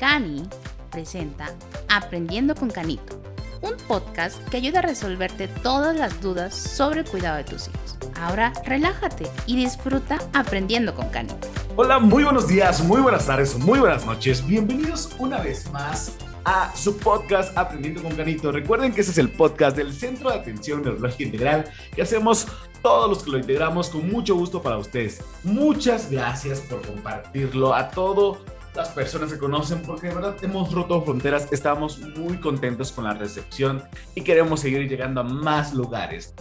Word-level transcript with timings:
Cani 0.00 0.44
presenta 0.90 1.54
Aprendiendo 1.90 2.54
con 2.54 2.70
Canito, 2.70 3.20
un 3.60 3.76
podcast 3.86 4.42
que 4.48 4.56
ayuda 4.56 4.78
a 4.78 4.82
resolverte 4.82 5.46
todas 5.46 5.94
las 5.94 6.22
dudas 6.22 6.54
sobre 6.54 7.00
el 7.00 7.06
cuidado 7.06 7.36
de 7.36 7.44
tus 7.44 7.68
hijos. 7.68 7.98
Ahora 8.18 8.54
relájate 8.64 9.26
y 9.44 9.56
disfruta 9.56 10.18
aprendiendo 10.32 10.94
con 10.94 11.10
Canito. 11.10 11.46
Hola, 11.76 11.98
muy 11.98 12.24
buenos 12.24 12.48
días, 12.48 12.82
muy 12.82 13.02
buenas 13.02 13.26
tardes, 13.26 13.58
muy 13.58 13.78
buenas 13.78 14.06
noches. 14.06 14.46
Bienvenidos 14.46 15.10
una 15.18 15.42
vez 15.42 15.70
más 15.70 16.16
a 16.46 16.74
su 16.74 16.96
podcast 16.96 17.54
Aprendiendo 17.58 18.02
con 18.02 18.16
Canito. 18.16 18.50
Recuerden 18.52 18.94
que 18.94 19.02
este 19.02 19.12
es 19.12 19.18
el 19.18 19.30
podcast 19.30 19.76
del 19.76 19.92
Centro 19.92 20.30
de 20.30 20.38
Atención 20.38 20.80
Neurológica 20.80 21.24
Integral 21.24 21.70
que 21.94 22.00
hacemos 22.00 22.46
todos 22.80 23.10
los 23.10 23.22
que 23.22 23.32
lo 23.32 23.38
integramos 23.38 23.90
con 23.90 24.10
mucho 24.10 24.34
gusto 24.34 24.62
para 24.62 24.78
ustedes. 24.78 25.22
Muchas 25.44 26.10
gracias 26.10 26.60
por 26.60 26.80
compartirlo 26.86 27.74
a 27.74 27.90
todas 27.90 28.38
las 28.74 28.90
personas 28.90 29.32
que 29.32 29.38
conocen 29.38 29.82
porque 29.82 30.08
de 30.08 30.14
verdad 30.14 30.36
hemos 30.42 30.72
roto 30.72 31.02
fronteras, 31.02 31.52
estamos 31.52 31.98
muy 31.98 32.38
contentos 32.38 32.92
con 32.92 33.04
la 33.04 33.14
recepción 33.14 33.82
y 34.14 34.22
queremos 34.22 34.60
seguir 34.60 34.88
llegando 34.88 35.20
a 35.20 35.24
más 35.24 35.74
lugares. 35.74 36.34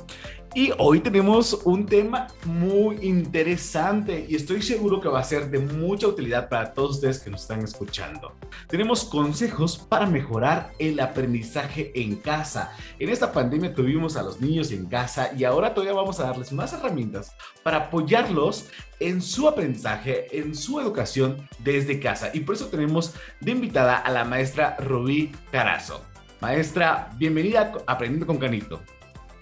Y 0.55 0.71
hoy 0.79 0.99
tenemos 0.99 1.61
un 1.63 1.85
tema 1.85 2.27
muy 2.43 2.97
interesante 3.05 4.25
y 4.27 4.35
estoy 4.35 4.63
seguro 4.63 4.99
que 4.99 5.07
va 5.07 5.19
a 5.19 5.23
ser 5.23 5.51
de 5.51 5.59
mucha 5.59 6.07
utilidad 6.07 6.49
para 6.49 6.73
todos 6.73 6.95
ustedes 6.95 7.19
que 7.19 7.29
nos 7.29 7.43
están 7.43 7.63
escuchando. 7.63 8.33
Tenemos 8.67 9.05
consejos 9.05 9.77
para 9.77 10.07
mejorar 10.07 10.71
el 10.79 10.99
aprendizaje 11.01 11.91
en 11.93 12.15
casa. 12.15 12.75
En 12.97 13.09
esta 13.09 13.31
pandemia 13.31 13.75
tuvimos 13.75 14.17
a 14.17 14.23
los 14.23 14.41
niños 14.41 14.71
en 14.71 14.87
casa 14.87 15.31
y 15.37 15.43
ahora 15.43 15.75
todavía 15.75 15.93
vamos 15.93 16.19
a 16.19 16.23
darles 16.23 16.51
más 16.51 16.73
herramientas 16.73 17.35
para 17.61 17.77
apoyarlos 17.77 18.69
en 18.99 19.21
su 19.21 19.47
aprendizaje, 19.47 20.35
en 20.35 20.55
su 20.55 20.79
educación 20.79 21.47
desde 21.59 21.99
casa. 21.99 22.31
Y 22.33 22.39
por 22.39 22.55
eso 22.55 22.67
tenemos 22.67 23.13
de 23.39 23.51
invitada 23.51 23.97
a 23.97 24.09
la 24.09 24.25
maestra 24.25 24.77
Rubí 24.79 25.31
Carazo. 25.51 26.03
Maestra, 26.41 27.11
bienvenida 27.17 27.71
a 27.85 27.93
Aprendiendo 27.93 28.25
con 28.25 28.37
Canito. 28.37 28.81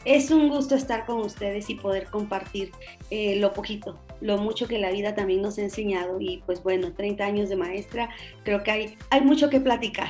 Es 0.08 0.32
un 0.32 0.48
gusto 0.48 0.74
estar 0.74 1.06
con 1.06 1.18
ustedes 1.18 1.70
y 1.70 1.76
poder 1.76 2.06
compartir 2.06 2.72
eh, 3.12 3.36
lo 3.42 3.52
poquito, 3.52 4.00
lo 4.22 4.38
mucho 4.38 4.66
que 4.66 4.80
la 4.80 4.90
vida 4.90 5.14
también 5.14 5.42
nos 5.42 5.58
ha 5.58 5.64
enseñado. 5.64 6.22
Y 6.22 6.42
pues 6.46 6.64
bueno, 6.64 6.94
30 6.94 7.26
años 7.26 7.50
de 7.50 7.58
maestra, 7.58 8.10
creo 8.46 8.64
que 8.64 8.72
hay, 8.72 8.98
hay 9.10 9.20
mucho 9.20 9.50
que 9.50 9.60
platicar. 9.60 10.08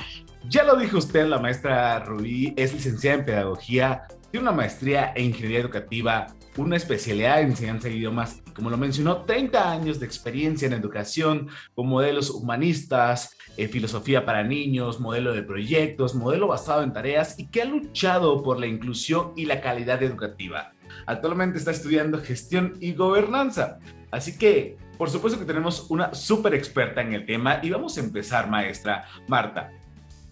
Ya 0.48 0.62
lo 0.62 0.76
dijo 0.76 0.98
usted, 0.98 1.26
la 1.26 1.40
maestra 1.40 1.98
Rubí 1.98 2.54
es 2.56 2.72
licenciada 2.74 3.18
en 3.18 3.24
Pedagogía, 3.24 4.04
tiene 4.30 4.42
una 4.42 4.56
maestría 4.56 5.12
en 5.14 5.26
Ingeniería 5.26 5.60
Educativa, 5.60 6.26
una 6.56 6.76
especialidad 6.76 7.40
en 7.40 7.50
enseñanza 7.50 7.88
de 7.88 7.94
idiomas 7.94 8.42
como 8.58 8.70
lo 8.70 8.76
mencionó, 8.76 9.18
30 9.18 9.70
años 9.70 10.00
de 10.00 10.06
experiencia 10.06 10.66
en 10.66 10.72
educación 10.72 11.46
con 11.76 11.86
modelos 11.86 12.28
humanistas, 12.28 13.36
eh, 13.56 13.68
filosofía 13.68 14.26
para 14.26 14.42
niños, 14.42 14.98
modelo 14.98 15.32
de 15.32 15.44
proyectos, 15.44 16.16
modelo 16.16 16.48
basado 16.48 16.82
en 16.82 16.92
tareas 16.92 17.38
y 17.38 17.46
que 17.46 17.62
ha 17.62 17.66
luchado 17.66 18.42
por 18.42 18.58
la 18.58 18.66
inclusión 18.66 19.32
y 19.36 19.44
la 19.44 19.60
calidad 19.60 20.02
educativa. 20.02 20.72
Actualmente 21.06 21.58
está 21.58 21.70
estudiando 21.70 22.20
gestión 22.20 22.74
y 22.80 22.94
gobernanza. 22.94 23.78
Así 24.10 24.36
que, 24.36 24.76
por 24.98 25.08
supuesto 25.08 25.38
que 25.38 25.46
tenemos 25.46 25.88
una 25.88 26.12
súper 26.12 26.54
experta 26.54 27.00
en 27.00 27.12
el 27.12 27.26
tema 27.26 27.60
y 27.62 27.70
vamos 27.70 27.96
a 27.96 28.00
empezar, 28.00 28.50
maestra 28.50 29.04
Marta, 29.28 29.70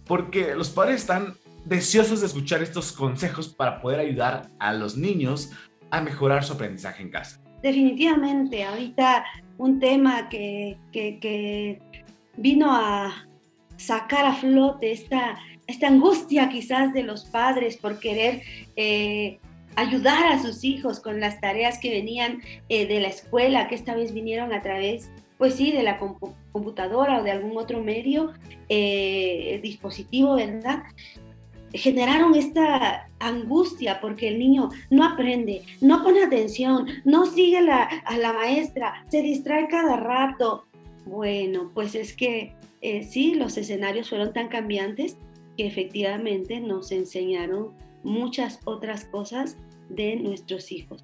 porque 0.05 0.53
los 0.53 0.69
padres 0.69 0.97
están 0.97 1.33
deseosos 1.67 2.21
de 2.21 2.27
escuchar 2.27 2.61
estos 2.61 2.91
consejos 2.91 3.49
para 3.49 3.81
poder 3.81 3.99
ayudar 3.99 4.49
a 4.59 4.73
los 4.73 4.97
niños 4.97 5.51
a 5.89 6.01
mejorar 6.01 6.43
su 6.43 6.53
aprendizaje 6.53 7.03
en 7.03 7.09
casa. 7.09 7.41
Definitivamente, 7.61 8.63
ahorita 8.63 9.25
un 9.57 9.79
tema 9.79 10.29
que, 10.29 10.77
que, 10.91 11.79
vino 12.37 12.71
a 12.71 13.27
sacar 13.77 14.25
a 14.25 14.35
flote 14.35 14.91
esta, 14.91 15.39
esta 15.65 15.87
angustia 15.87 16.49
quizás 16.49 16.93
de 16.93 17.03
los 17.03 17.25
padres 17.25 17.77
por 17.77 17.99
querer 17.99 18.43
eh, 18.75 19.39
ayudar 19.75 20.31
a 20.31 20.41
sus 20.41 20.63
hijos 20.63 20.99
con 20.99 21.19
las 21.19 21.41
tareas 21.41 21.79
que 21.79 21.89
venían 21.89 22.41
eh, 22.69 22.85
de 22.85 22.99
la 22.99 23.07
escuela, 23.07 23.67
que 23.67 23.75
esta 23.75 23.95
vez 23.95 24.13
vinieron 24.13 24.53
a 24.53 24.61
través, 24.61 25.09
pues 25.39 25.55
sí, 25.55 25.71
de 25.71 25.83
la 25.83 25.97
computadora 25.97 27.19
o 27.19 27.23
de 27.23 27.31
algún 27.31 27.57
otro 27.57 27.83
medio, 27.83 28.33
eh, 28.69 29.59
dispositivo, 29.63 30.35
¿verdad? 30.35 30.83
Generaron 31.73 32.35
esta 32.35 33.09
angustia 33.19 33.99
porque 33.99 34.29
el 34.29 34.39
niño 34.39 34.69
no 34.89 35.03
aprende, 35.03 35.63
no 35.81 36.03
pone 36.03 36.23
atención, 36.23 36.87
no 37.03 37.25
sigue 37.25 37.57
a 37.57 38.17
la 38.17 38.33
maestra, 38.33 39.05
se 39.09 39.21
distrae 39.21 39.67
cada 39.67 39.97
rato. 39.97 40.65
Bueno, 41.05 41.71
pues 41.73 41.95
es 41.95 42.13
que 42.13 42.53
eh, 42.81 43.03
sí, 43.03 43.35
los 43.35 43.57
escenarios 43.57 44.09
fueron 44.09 44.33
tan 44.33 44.49
cambiantes 44.49 45.17
que 45.57 45.65
efectivamente 45.65 46.59
nos 46.59 46.91
enseñaron 46.91 47.71
muchas 48.03 48.59
otras 48.65 49.05
cosas 49.05 49.57
de 49.89 50.15
nuestros 50.17 50.71
hijos. 50.71 51.03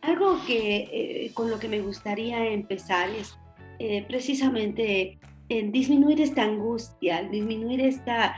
Algo 0.00 0.38
que 0.46 0.88
eh, 0.92 1.30
con 1.34 1.50
lo 1.50 1.58
que 1.58 1.68
me 1.68 1.80
gustaría 1.82 2.46
empezar 2.46 3.10
es 3.10 3.36
eh, 3.78 4.04
precisamente 4.08 5.18
en 5.50 5.72
disminuir 5.72 6.20
esta 6.20 6.42
angustia, 6.42 7.22
disminuir 7.22 7.80
esta 7.80 8.36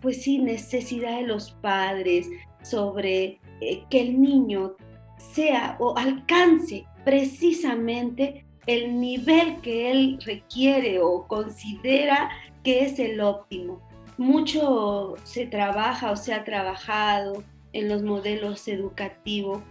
pues 0.00 0.22
sí, 0.22 0.38
necesidad 0.38 1.16
de 1.18 1.26
los 1.26 1.52
padres 1.52 2.28
sobre 2.62 3.40
eh, 3.60 3.84
que 3.90 4.00
el 4.00 4.20
niño 4.20 4.76
sea 5.18 5.76
o 5.78 5.96
alcance 5.96 6.86
precisamente 7.04 8.44
el 8.66 9.00
nivel 9.00 9.60
que 9.60 9.90
él 9.90 10.18
requiere 10.24 11.00
o 11.00 11.26
considera 11.26 12.30
que 12.62 12.84
es 12.84 12.98
el 12.98 13.20
óptimo. 13.20 13.80
Mucho 14.18 15.14
se 15.24 15.46
trabaja 15.46 16.10
o 16.10 16.16
se 16.16 16.34
ha 16.34 16.44
trabajado 16.44 17.42
en 17.72 17.88
los 17.88 18.02
modelos 18.02 18.68
educativos 18.68 19.62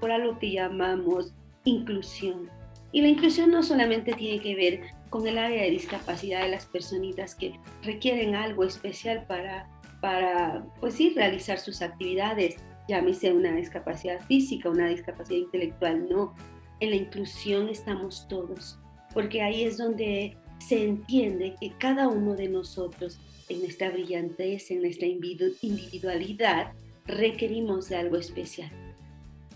por 0.00 0.10
algo 0.10 0.38
que 0.38 0.52
llamamos 0.52 1.34
inclusión. 1.64 2.48
Y 2.92 3.02
la 3.02 3.08
inclusión 3.08 3.50
no 3.50 3.62
solamente 3.62 4.14
tiene 4.14 4.40
que 4.40 4.54
ver 4.54 4.80
con 5.10 5.26
el 5.26 5.38
área 5.38 5.62
de 5.62 5.70
discapacidad 5.70 6.42
de 6.42 6.50
las 6.50 6.66
personitas 6.66 7.34
que 7.34 7.58
requieren 7.82 8.34
algo 8.34 8.64
especial 8.64 9.24
para, 9.26 9.68
para 10.00 10.64
pues 10.80 10.94
sí, 10.94 11.12
realizar 11.14 11.58
sus 11.58 11.82
actividades, 11.82 12.56
llámese 12.88 13.32
una 13.32 13.54
discapacidad 13.54 14.20
física, 14.26 14.70
una 14.70 14.88
discapacidad 14.88 15.38
intelectual, 15.38 16.08
no. 16.08 16.34
En 16.80 16.90
la 16.90 16.96
inclusión 16.96 17.68
estamos 17.68 18.26
todos, 18.28 18.78
porque 19.12 19.42
ahí 19.42 19.64
es 19.64 19.76
donde 19.78 20.36
se 20.58 20.84
entiende 20.84 21.54
que 21.60 21.72
cada 21.78 22.08
uno 22.08 22.34
de 22.34 22.48
nosotros, 22.48 23.20
en 23.48 23.60
nuestra 23.60 23.90
brillantez, 23.90 24.70
en 24.70 24.82
nuestra 24.82 25.06
individualidad, 25.06 26.72
requerimos 27.06 27.88
de 27.88 27.96
algo 27.96 28.16
especial. 28.16 28.70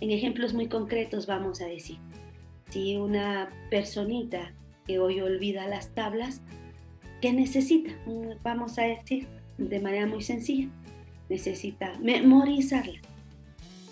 En 0.01 0.11
ejemplos 0.11 0.55
muy 0.55 0.69
concretos 0.69 1.27
vamos 1.27 1.61
a 1.61 1.66
decir, 1.66 1.99
si 2.75 2.97
una 2.97 3.51
personita 3.71 4.53
que 4.85 4.99
hoy 4.99 5.21
olvida 5.21 5.69
las 5.69 5.95
tablas, 5.95 6.43
¿qué 7.21 7.33
necesita? 7.33 7.93
Vamos 8.43 8.81
a 8.81 8.83
decir 8.83 9.29
de 9.59 9.79
manera 9.79 10.09
muy 10.09 10.23
sencilla, 10.23 10.69
necesita 11.29 11.93
memorizarlas. 12.01 13.01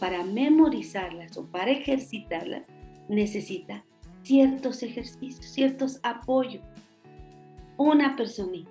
Para 0.00 0.24
memorizarlas 0.24 1.36
o 1.36 1.44
para 1.46 1.70
ejercitarlas, 1.70 2.66
necesita 3.08 3.84
ciertos 4.24 4.82
ejercicios, 4.82 5.46
ciertos 5.46 6.00
apoyos. 6.02 6.64
Una 7.76 8.16
personita 8.16 8.68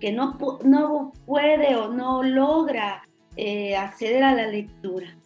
que 0.00 0.10
no, 0.10 0.36
no 0.64 1.12
puede 1.26 1.76
o 1.76 1.92
no 1.92 2.24
logra 2.24 3.04
eh, 3.36 3.76
acceder 3.76 4.24
a 4.24 4.34
la 4.34 4.48
lectura, 4.48 5.16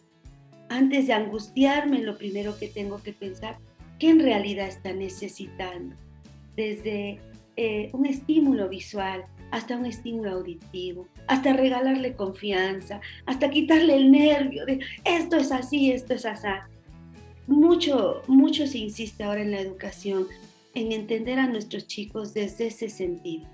antes 0.69 1.07
de 1.07 1.13
angustiarme, 1.13 2.03
lo 2.03 2.15
primero 2.15 2.57
que 2.59 2.67
tengo 2.67 3.01
que 3.01 3.13
pensar, 3.13 3.57
¿qué 3.99 4.09
en 4.09 4.19
realidad 4.19 4.67
está 4.67 4.93
necesitando? 4.93 5.95
desde 6.55 7.19
eh, 7.55 7.89
un 7.93 8.05
estímulo 8.05 8.69
visual 8.69 9.25
hasta 9.51 9.77
un 9.77 9.85
estímulo 9.85 10.31
auditivo, 10.31 11.07
hasta 11.27 11.53
regalarle 11.53 12.15
confianza, 12.15 13.01
hasta 13.25 13.51
quitarle 13.51 13.95
el 13.95 14.11
nervio 14.11 14.65
de 14.65 14.79
esto 15.03 15.37
es 15.37 15.51
así, 15.51 15.91
esto 15.91 16.15
es 16.15 16.25
así. 16.25 16.47
Mucho, 17.45 18.21
mucho 18.27 18.65
se 18.65 18.79
insiste 18.79 19.23
ahora 19.23 19.41
en 19.41 19.51
la 19.51 19.59
educación, 19.59 20.25
en 20.73 20.91
entender 20.91 21.37
a 21.37 21.47
nuestros 21.47 21.85
chicos 21.85 22.33
desde 22.33 22.67
ese 22.67 22.89
sentido, 22.89 23.45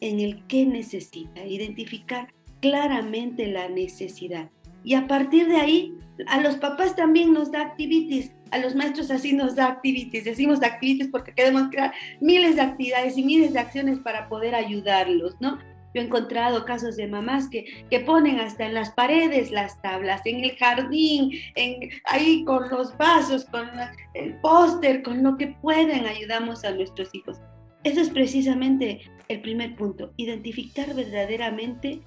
en 0.00 0.20
el 0.20 0.46
que 0.46 0.66
necesita, 0.66 1.46
identificar 1.46 2.28
claramente 2.60 3.46
la 3.46 3.68
necesidad. 3.68 4.50
Y 4.86 4.94
a 4.94 5.08
partir 5.08 5.48
de 5.48 5.56
ahí, 5.56 5.94
a 6.28 6.40
los 6.40 6.56
papás 6.56 6.94
también 6.94 7.32
nos 7.34 7.50
da 7.50 7.60
activities 7.60 8.30
a 8.52 8.58
los 8.58 8.76
maestros 8.76 9.10
así 9.10 9.32
nos 9.32 9.56
da 9.56 9.66
activities, 9.66 10.24
decimos 10.24 10.62
activities 10.62 11.08
porque 11.10 11.34
queremos 11.34 11.68
crear 11.68 11.92
miles 12.20 12.54
de 12.54 12.62
actividades 12.62 13.18
y 13.18 13.24
miles 13.24 13.52
de 13.52 13.58
acciones 13.58 13.98
para 13.98 14.28
poder 14.28 14.54
ayudarlos, 14.54 15.34
¿no? 15.40 15.58
Yo 15.92 16.02
he 16.02 16.04
encontrado 16.04 16.64
casos 16.64 16.96
de 16.96 17.08
mamás 17.08 17.48
que, 17.48 17.64
que 17.90 18.00
ponen 18.00 18.38
hasta 18.38 18.66
en 18.66 18.74
las 18.74 18.90
paredes 18.90 19.50
las 19.50 19.82
tablas, 19.82 20.20
en 20.26 20.44
el 20.44 20.56
jardín, 20.56 21.32
en, 21.56 21.90
ahí 22.04 22.44
con 22.44 22.70
los 22.70 22.96
vasos, 22.96 23.46
con 23.46 23.68
el 24.14 24.34
póster, 24.40 25.02
con 25.02 25.24
lo 25.24 25.36
que 25.36 25.48
pueden 25.60 26.06
ayudamos 26.06 26.64
a 26.64 26.70
nuestros 26.70 27.12
hijos. 27.14 27.40
Eso 27.82 28.00
es 28.00 28.10
precisamente 28.10 29.00
el 29.26 29.40
primer 29.40 29.74
punto, 29.74 30.12
identificar 30.16 30.94
verdaderamente 30.94 32.00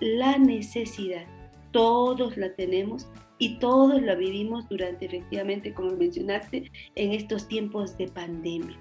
la 0.00 0.36
necesidad. 0.36 1.24
Todos 1.78 2.36
la 2.36 2.52
tenemos 2.54 3.06
y 3.38 3.60
todos 3.60 4.02
la 4.02 4.16
vivimos 4.16 4.68
durante, 4.68 5.06
efectivamente, 5.06 5.72
como 5.72 5.92
mencionaste, 5.92 6.72
en 6.96 7.12
estos 7.12 7.46
tiempos 7.46 7.96
de 7.96 8.08
pandemia. 8.08 8.76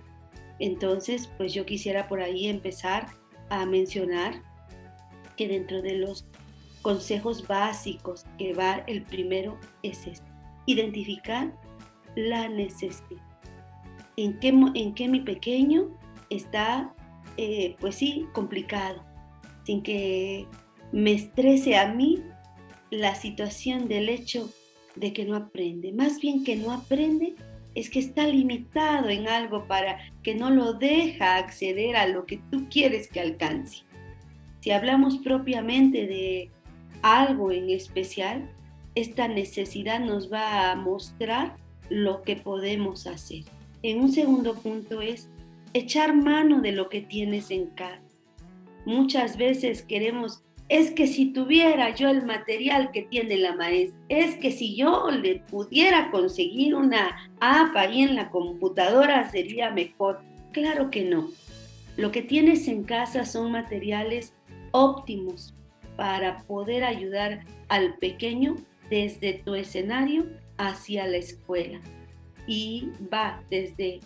Entonces, 0.57 1.31
pues 1.37 1.53
yo 1.53 1.63
quisiera 1.63 2.07
por 2.07 2.21
ahí 2.21 2.47
empezar 2.47 3.05
a 3.49 3.67
mencionar 3.67 4.41
que 5.35 5.47
dentro 5.47 5.83
de 5.83 5.97
los 5.97 6.25
consejos 6.81 7.47
básicos 7.47 8.25
que 8.39 8.53
va 8.53 8.83
el 8.87 9.03
primero 9.03 9.59
es 9.83 10.07
este, 10.07 10.31
identificar 10.65 11.53
la 12.15 12.49
necesidad. 12.49 13.21
¿En 14.15 14.39
qué, 14.39 14.47
en 14.47 14.95
qué 14.95 15.07
mi 15.07 15.19
pequeño 15.19 15.95
está, 16.31 16.95
eh, 17.37 17.75
pues 17.79 17.93
sí, 17.93 18.25
complicado? 18.33 19.05
Sin 19.65 19.83
que 19.83 20.47
me 20.91 21.11
estrese 21.11 21.77
a 21.77 21.93
mí 21.93 22.23
la 22.91 23.15
situación 23.15 23.87
del 23.87 24.09
hecho 24.09 24.49
de 24.95 25.13
que 25.13 25.25
no 25.25 25.35
aprende. 25.35 25.91
Más 25.91 26.19
bien 26.19 26.43
que 26.43 26.55
no 26.55 26.71
aprende 26.71 27.35
es 27.75 27.89
que 27.89 27.99
está 27.99 28.25
limitado 28.27 29.09
en 29.09 29.27
algo 29.27 29.67
para 29.67 29.99
que 30.23 30.33
no 30.33 30.49
lo 30.49 30.73
deja 30.73 31.37
acceder 31.37 31.95
a 31.95 32.07
lo 32.07 32.25
que 32.25 32.39
tú 32.51 32.67
quieres 32.69 33.07
que 33.07 33.19
alcance. 33.19 33.83
Si 34.61 34.71
hablamos 34.71 35.19
propiamente 35.19 36.07
de 36.07 36.49
algo 37.03 37.51
en 37.51 37.69
especial, 37.69 38.49
esta 38.95 39.27
necesidad 39.27 39.99
nos 39.99 40.31
va 40.33 40.71
a 40.71 40.75
mostrar 40.75 41.55
lo 41.89 42.23
que 42.23 42.35
podemos 42.35 43.05
hacer. 43.05 43.43
En 43.83 44.01
un 44.01 44.11
segundo 44.11 44.55
punto 44.55 45.01
es 45.01 45.29
echar 45.73 46.15
mano 46.15 46.61
de 46.61 46.71
lo 46.71 46.89
que 46.89 47.01
tienes 47.01 47.51
en 47.51 47.67
casa. 47.67 48.01
Muchas 48.85 49.37
veces 49.37 49.83
queremos 49.83 50.43
es 50.69 50.91
que 50.91 51.07
si 51.07 51.31
tuviera 51.31 51.95
yo 51.95 52.09
el 52.09 52.25
material 52.25 52.91
que 52.91 53.03
tiene 53.03 53.37
la 53.37 53.55
maestra, 53.55 53.99
es 54.09 54.35
que 54.35 54.51
si 54.51 54.75
yo 54.75 55.09
le 55.11 55.39
pudiera 55.49 56.11
conseguir 56.11 56.75
una 56.75 57.31
app 57.39 57.75
ahí 57.75 58.01
en 58.01 58.15
la 58.15 58.29
computadora 58.29 59.29
sería 59.29 59.71
mejor. 59.71 60.19
Claro 60.51 60.91
que 60.91 61.05
no. 61.05 61.29
Lo 61.95 62.11
que 62.11 62.21
tienes 62.21 62.67
en 62.67 62.83
casa 62.83 63.25
son 63.25 63.51
materiales 63.51 64.33
óptimos 64.71 65.53
para 65.95 66.39
poder 66.43 66.83
ayudar 66.83 67.45
al 67.69 67.95
pequeño 67.95 68.55
desde 68.89 69.33
tu 69.33 69.55
escenario 69.55 70.27
hacia 70.57 71.07
la 71.07 71.17
escuela. 71.17 71.79
Y 72.45 72.91
va 73.11 73.41
desde 73.49 73.99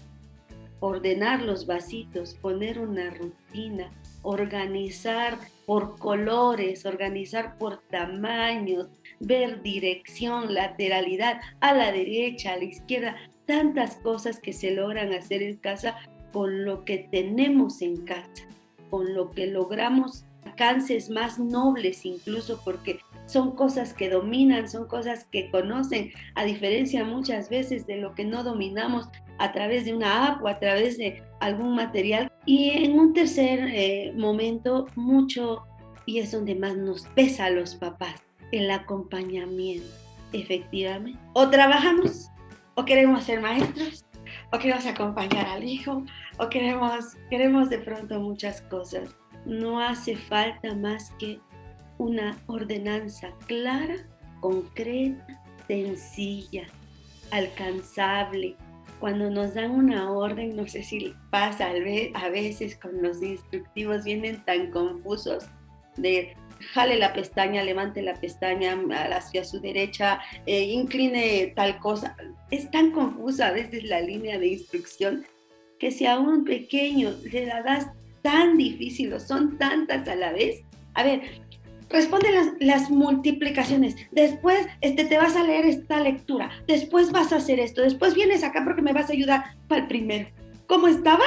ordenar 0.80 1.42
los 1.42 1.66
vasitos, 1.66 2.36
poner 2.36 2.80
una 2.80 3.10
rutina, 3.12 3.92
organizar 4.24 5.38
por 5.66 5.98
colores, 5.98 6.86
organizar 6.86 7.58
por 7.58 7.82
tamaños, 7.90 8.88
ver 9.20 9.62
dirección, 9.62 10.54
lateralidad, 10.54 11.40
a 11.60 11.74
la 11.74 11.92
derecha, 11.92 12.54
a 12.54 12.58
la 12.58 12.66
izquierda, 12.66 13.16
tantas 13.46 13.96
cosas 13.98 14.40
que 14.40 14.54
se 14.54 14.72
logran 14.72 15.14
hacer 15.14 15.42
en 15.42 15.58
casa 15.58 15.96
con 16.32 16.66
lo 16.66 16.86
que 16.86 17.08
tenemos 17.12 17.82
en 17.82 18.06
casa, 18.06 18.46
con 18.90 19.14
lo 19.14 19.32
que 19.32 19.48
logramos 19.48 20.26
alcances 20.46 21.10
más 21.10 21.40
nobles 21.40 22.06
incluso 22.06 22.62
porque 22.64 23.00
son 23.26 23.56
cosas 23.56 23.94
que 23.94 24.10
dominan, 24.10 24.68
son 24.70 24.88
cosas 24.88 25.26
que 25.26 25.50
conocen, 25.50 26.12
a 26.36 26.44
diferencia 26.44 27.06
muchas 27.06 27.50
veces 27.50 27.88
de 27.88 27.98
lo 27.98 28.14
que 28.14 28.26
no 28.26 28.44
dominamos 28.44 29.08
a 29.38 29.52
través 29.52 29.86
de 29.86 29.94
una 29.94 30.28
app 30.28 30.44
o 30.44 30.48
a 30.48 30.60
través 30.60 30.98
de 30.98 31.24
algún 31.40 31.76
material. 31.76 32.32
Y 32.46 32.72
en 32.72 33.00
un 33.00 33.14
tercer 33.14 33.70
eh, 33.74 34.14
momento, 34.16 34.88
mucho, 34.96 35.64
y 36.06 36.20
es 36.20 36.32
donde 36.32 36.56
más 36.56 36.76
nos 36.76 37.06
pesa 37.08 37.46
a 37.46 37.50
los 37.50 37.76
papás, 37.76 38.22
el 38.52 38.70
acompañamiento, 38.70 39.88
efectivamente. 40.34 41.20
O 41.34 41.50
trabajamos, 41.50 42.30
o 42.76 42.84
queremos 42.84 43.24
ser 43.24 43.40
maestros, 43.42 44.06
o 44.52 44.60
queremos 44.60 44.86
acompañar 44.86 45.48
al 45.48 45.64
hijo, 45.64 46.04
o 46.38 46.50
queremos, 46.50 47.16
queremos 47.30 47.70
de 47.70 47.80
pronto 47.80 48.20
muchas 48.20 48.62
cosas. 48.64 49.16
No 49.46 49.80
hace 49.80 50.16
falta 50.16 50.76
más 50.76 51.12
que 51.20 51.40
una 51.98 52.38
ordenanza 52.48 53.30
clara, 53.48 53.96
concreta, 54.40 55.42
sencilla, 55.68 56.64
alcanzable, 57.32 58.56
cuando 59.02 59.32
nos 59.32 59.56
dan 59.56 59.72
una 59.72 60.12
orden, 60.12 60.56
no 60.56 60.68
sé 60.68 60.84
si 60.84 61.14
pasa 61.32 61.72
a 61.72 62.30
veces 62.30 62.76
con 62.76 63.02
los 63.02 63.22
instructivos, 63.22 64.04
vienen 64.04 64.46
tan 64.46 64.70
confusos 64.70 65.46
de 65.98 66.36
jale 66.74 66.98
la 66.98 67.12
pestaña, 67.12 67.64
levante 67.64 68.04
la 68.04 68.14
pestaña 68.14 68.78
hacia 69.12 69.44
su 69.44 69.60
derecha, 69.60 70.22
eh, 70.46 70.66
incline 70.66 71.52
tal 71.56 71.80
cosa. 71.80 72.16
Es 72.52 72.70
tan 72.70 72.92
confusa 72.92 73.48
a 73.48 73.52
veces 73.52 73.84
la 73.86 74.02
línea 74.02 74.38
de 74.38 74.50
instrucción 74.50 75.26
que 75.80 75.90
si 75.90 76.06
a 76.06 76.20
un 76.20 76.46
pequeño 76.46 77.16
le 77.24 77.48
das 77.48 77.88
tan 78.22 78.58
difícil 78.58 79.14
o 79.14 79.20
son 79.20 79.58
tantas 79.58 80.08
a 80.08 80.16
la 80.16 80.32
vez, 80.32 80.64
a 80.94 81.04
ver, 81.04 81.22
responde 81.90 82.28
las, 82.60 82.90
multiplicaciones, 82.90 83.96
después 84.12 84.66
este, 84.82 85.06
te 85.06 85.18
vas 85.18 85.36
a 85.36 85.44
leer 85.44 85.66
esta 85.66 86.00
lectura, 86.00 86.50
después 86.68 87.12
vas 87.12 87.34
a 87.34 87.38
hacer 87.38 87.60
esto, 87.60 87.82
después 87.82 88.14
vienes 88.16 88.44
acá 88.44 88.64
porque 88.64 88.82
me 88.82 88.94
vas 88.94 89.10
a 89.10 89.14
ayudar 89.14 89.56
para 89.68 89.82
el 89.82 89.88
primero. 89.88 90.30
¿Cómo 90.68 90.88
estaba? 90.88 91.26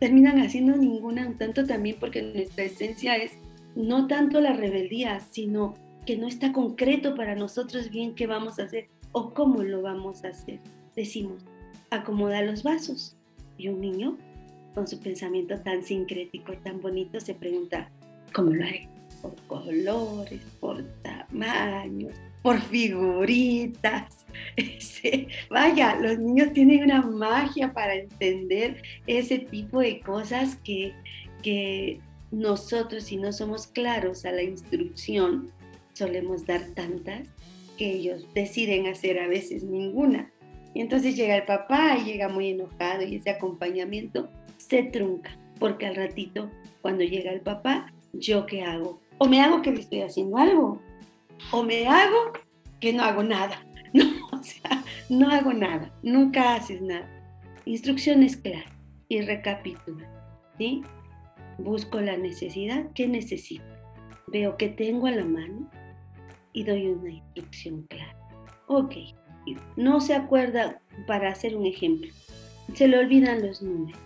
Terminan 0.00 0.40
haciendo 0.40 0.76
ninguna, 0.76 1.26
un 1.26 1.38
tanto 1.38 1.64
también 1.64 1.96
porque 2.00 2.22
nuestra 2.22 2.64
esencia 2.64 3.14
es 3.16 3.32
no 3.76 4.06
tanto 4.08 4.40
la 4.40 4.52
rebeldía, 4.52 5.20
sino 5.20 5.74
que 6.04 6.16
no 6.16 6.26
está 6.26 6.52
concreto 6.52 7.14
para 7.14 7.34
nosotros 7.36 7.90
bien 7.90 8.14
qué 8.14 8.26
vamos 8.26 8.58
a 8.58 8.64
hacer 8.64 8.88
o 9.12 9.32
cómo 9.32 9.62
lo 9.62 9.82
vamos 9.82 10.24
a 10.24 10.28
hacer. 10.28 10.58
Decimos, 10.96 11.44
acomoda 11.90 12.42
los 12.42 12.62
vasos. 12.62 13.16
Y 13.56 13.68
un 13.68 13.80
niño, 13.80 14.18
con 14.74 14.86
su 14.86 14.98
pensamiento 15.00 15.58
tan 15.60 15.82
sincrético, 15.82 16.54
tan 16.64 16.80
bonito, 16.80 17.20
se 17.20 17.34
pregunta, 17.34 17.90
¿cómo 18.32 18.52
lo 18.52 18.64
haré? 18.64 18.88
por 19.22 19.36
colores, 19.46 20.40
por 20.60 20.82
tamaños, 21.02 22.12
por 22.42 22.60
figuritas. 22.60 24.26
vaya, 25.50 25.96
los 25.96 26.18
niños 26.18 26.52
tienen 26.52 26.82
una 26.84 27.02
magia 27.02 27.72
para 27.72 27.94
entender 27.94 28.82
ese 29.06 29.38
tipo 29.38 29.80
de 29.80 30.00
cosas 30.00 30.56
que, 30.64 30.92
que 31.42 32.00
nosotros, 32.30 33.04
si 33.04 33.16
no 33.16 33.32
somos 33.32 33.68
claros 33.68 34.24
a 34.24 34.32
la 34.32 34.42
instrucción, 34.42 35.50
solemos 35.92 36.44
dar 36.44 36.62
tantas 36.74 37.28
que 37.78 37.92
ellos 37.92 38.26
deciden 38.34 38.86
hacer 38.88 39.18
a 39.20 39.28
veces 39.28 39.62
ninguna. 39.62 40.32
Y 40.74 40.80
entonces 40.80 41.16
llega 41.16 41.36
el 41.36 41.44
papá 41.44 41.98
y 41.98 42.04
llega 42.04 42.28
muy 42.28 42.48
enojado 42.48 43.04
y 43.04 43.16
ese 43.16 43.30
acompañamiento 43.30 44.30
se 44.72 44.82
trunca, 44.84 45.38
porque 45.60 45.86
al 45.86 45.96
ratito, 45.96 46.50
cuando 46.80 47.04
llega 47.04 47.30
el 47.30 47.42
papá, 47.42 47.92
¿yo 48.12 48.46
qué 48.46 48.62
hago? 48.62 49.02
o 49.22 49.26
me 49.26 49.40
hago 49.40 49.62
que 49.62 49.70
me 49.70 49.78
estoy 49.78 50.00
haciendo 50.00 50.36
algo, 50.36 50.80
o 51.52 51.62
me 51.62 51.86
hago 51.86 52.32
que 52.80 52.92
no 52.92 53.04
hago 53.04 53.22
nada. 53.22 53.64
No, 53.94 54.06
o 54.32 54.42
sea, 54.42 54.82
no 55.10 55.28
hago 55.28 55.52
nada, 55.52 55.92
nunca 56.02 56.54
haces 56.54 56.80
nada. 56.80 57.06
Instrucciones 57.66 58.38
claras 58.38 58.72
y 59.08 59.20
recapitula, 59.20 60.08
¿sí? 60.56 60.82
Busco 61.58 62.00
la 62.00 62.16
necesidad, 62.16 62.86
¿qué 62.94 63.06
necesito? 63.06 63.62
Veo 64.28 64.56
que 64.56 64.70
tengo 64.70 65.08
a 65.08 65.10
la 65.10 65.26
mano 65.26 65.68
y 66.54 66.64
doy 66.64 66.86
una 66.86 67.10
instrucción 67.10 67.82
clara. 67.82 68.16
Ok, 68.66 68.94
no 69.76 70.00
se 70.00 70.14
acuerda 70.14 70.80
para 71.06 71.28
hacer 71.28 71.54
un 71.54 71.66
ejemplo. 71.66 72.10
Se 72.72 72.88
le 72.88 72.98
olvidan 72.98 73.42
los 73.42 73.60
números. 73.60 74.00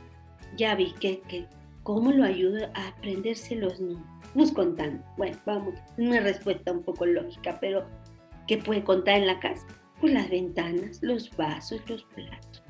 Ya 0.56 0.74
vi 0.74 0.92
que, 1.00 1.20
que 1.22 1.46
cómo 1.82 2.10
lo 2.10 2.24
ayudo 2.24 2.66
a 2.74 2.88
aprenderse 2.88 3.54
los 3.54 3.80
números 3.80 4.52
contando. 4.52 5.04
Bueno, 5.16 5.38
vamos, 5.46 5.74
una 5.98 6.20
respuesta 6.20 6.72
un 6.72 6.82
poco 6.82 7.06
lógica, 7.06 7.58
pero 7.60 7.86
¿qué 8.46 8.58
puede 8.58 8.82
contar 8.82 9.18
en 9.18 9.28
la 9.28 9.38
casa? 9.38 9.66
Pues 10.00 10.12
las 10.12 10.28
ventanas, 10.28 10.98
los 11.02 11.30
vasos, 11.36 11.80
los 11.88 12.02
platos. 12.04 12.62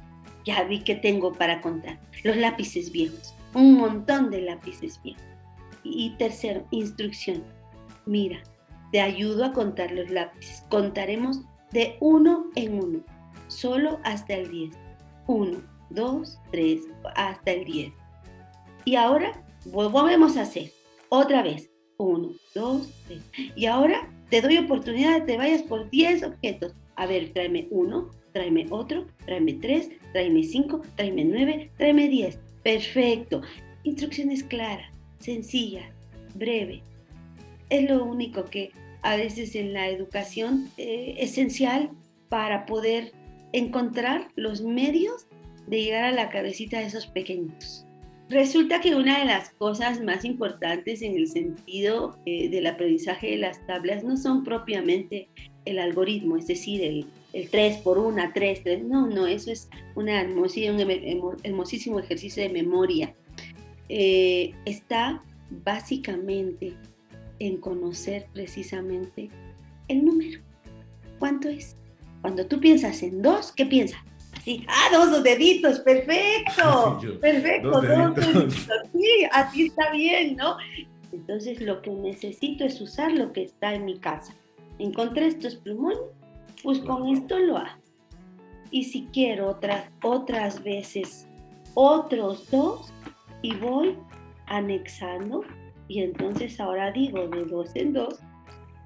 Ya 0.44 0.62
vi 0.64 0.80
que 0.80 0.94
tengo 0.96 1.32
para 1.32 1.60
contar. 1.60 1.98
Los 2.24 2.36
lápices 2.36 2.92
viejos, 2.92 3.34
un 3.54 3.78
montón 3.78 4.30
de 4.30 4.42
lápices 4.42 5.00
viejos. 5.02 5.24
Y 5.82 6.10
tercero, 6.18 6.66
instrucción. 6.70 7.42
Mira, 8.04 8.42
te 8.92 9.00
ayudo 9.00 9.46
a 9.46 9.52
contar 9.52 9.92
los 9.92 10.10
lápices. 10.10 10.62
Contaremos 10.68 11.40
de 11.72 11.96
uno 12.00 12.46
en 12.54 12.78
uno, 12.78 13.04
solo 13.48 13.98
hasta 14.04 14.34
el 14.34 14.50
10. 14.50 14.76
Uno, 15.26 15.58
dos, 15.90 16.38
tres, 16.50 16.82
hasta 17.14 17.52
el 17.52 17.64
10. 17.64 17.92
Y 18.84 18.96
ahora 18.96 19.42
volvemos 19.66 20.36
a 20.36 20.42
hacer. 20.42 20.72
Otra 21.08 21.42
vez. 21.42 21.70
Uno, 21.98 22.32
dos, 22.54 22.90
tres. 23.06 23.22
Y 23.54 23.66
ahora 23.66 24.08
te 24.30 24.40
doy 24.40 24.58
oportunidad 24.58 25.14
de 25.14 25.20
que 25.20 25.32
te 25.32 25.38
vayas 25.38 25.62
por 25.62 25.88
10 25.88 26.24
objetos. 26.24 26.74
A 26.96 27.06
ver, 27.06 27.32
tráeme 27.32 27.68
uno, 27.70 28.10
tráeme 28.32 28.66
otro, 28.68 29.06
tráeme 29.24 29.54
tres, 29.54 29.88
tráeme 30.12 30.42
cinco, 30.42 30.82
tráeme 30.94 31.24
nueve, 31.24 31.70
tráeme 31.78 32.08
diez. 32.08 32.38
Perfecto. 32.62 33.40
Instrucciones 33.82 34.42
claras. 34.42 34.92
sencilla, 35.20 35.90
breve. 36.34 36.82
Es 37.70 37.88
lo 37.88 38.04
único 38.04 38.44
que 38.44 38.72
a 39.00 39.16
veces 39.16 39.54
en 39.54 39.72
la 39.72 39.88
educación 39.88 40.68
eh, 40.76 41.14
esencial 41.18 41.90
para 42.28 42.66
poder 42.66 43.12
encontrar 43.52 44.28
los 44.36 44.60
medios 44.60 45.26
de 45.66 45.82
llegar 45.82 46.04
a 46.04 46.12
la 46.12 46.28
cabecita 46.30 46.78
de 46.78 46.86
esos 46.86 47.06
pequeñitos. 47.06 47.86
Resulta 48.28 48.80
que 48.80 48.96
una 48.96 49.20
de 49.20 49.24
las 49.24 49.50
cosas 49.50 50.02
más 50.02 50.24
importantes 50.24 51.00
en 51.02 51.14
el 51.16 51.28
sentido 51.28 52.18
eh, 52.26 52.48
del 52.48 52.66
aprendizaje 52.66 53.30
de 53.30 53.36
las 53.36 53.64
tablas 53.66 54.02
no 54.02 54.16
son 54.16 54.42
propiamente 54.42 55.28
el 55.64 55.78
algoritmo, 55.78 56.36
es 56.36 56.48
decir, 56.48 56.82
el, 56.82 57.06
el 57.32 57.48
3 57.50 57.78
por 57.78 57.98
1, 57.98 58.30
3, 58.34 58.62
3. 58.64 58.84
No, 58.84 59.06
no, 59.06 59.28
eso 59.28 59.52
es 59.52 59.68
un 59.94 60.08
hermosísimo 60.08 62.00
ejercicio 62.00 62.42
de 62.42 62.48
memoria. 62.48 63.14
Eh, 63.88 64.52
está 64.64 65.22
básicamente 65.64 66.74
en 67.38 67.58
conocer 67.58 68.26
precisamente 68.32 69.30
el 69.86 70.04
número. 70.04 70.40
¿Cuánto 71.20 71.48
es? 71.48 71.76
Cuando 72.22 72.46
tú 72.46 72.58
piensas 72.58 73.02
en 73.02 73.22
dos, 73.22 73.52
¿qué 73.52 73.66
piensas? 73.66 74.00
Así, 74.36 74.64
ah, 74.68 74.88
dos, 74.92 75.10
dos 75.10 75.22
deditos, 75.22 75.80
perfecto, 75.80 77.00
perfecto, 77.20 77.80
dos 77.80 78.14
deditos. 78.14 78.54
Sí, 78.92 79.26
así 79.32 79.66
está 79.66 79.90
bien, 79.90 80.36
¿no? 80.36 80.56
Entonces 81.12 81.60
lo 81.60 81.82
que 81.82 81.90
necesito 81.90 82.64
es 82.64 82.80
usar 82.80 83.12
lo 83.12 83.32
que 83.32 83.44
está 83.44 83.74
en 83.74 83.84
mi 83.84 83.98
casa. 83.98 84.34
Encontré 84.78 85.26
estos 85.26 85.56
plumones, 85.56 85.98
pues 86.62 86.78
con 86.80 87.08
esto 87.08 87.38
lo 87.38 87.56
hago. 87.56 87.80
Y 88.70 88.84
si 88.84 89.06
quiero 89.12 89.48
otras, 89.48 89.88
otras 90.02 90.62
veces 90.62 91.26
otros 91.74 92.50
dos, 92.50 92.92
y 93.42 93.54
voy 93.54 93.96
anexando 94.46 95.42
y 95.88 96.02
entonces 96.02 96.58
ahora 96.58 96.90
digo 96.90 97.28
de 97.28 97.44
dos 97.44 97.70
en 97.74 97.92
dos, 97.92 98.18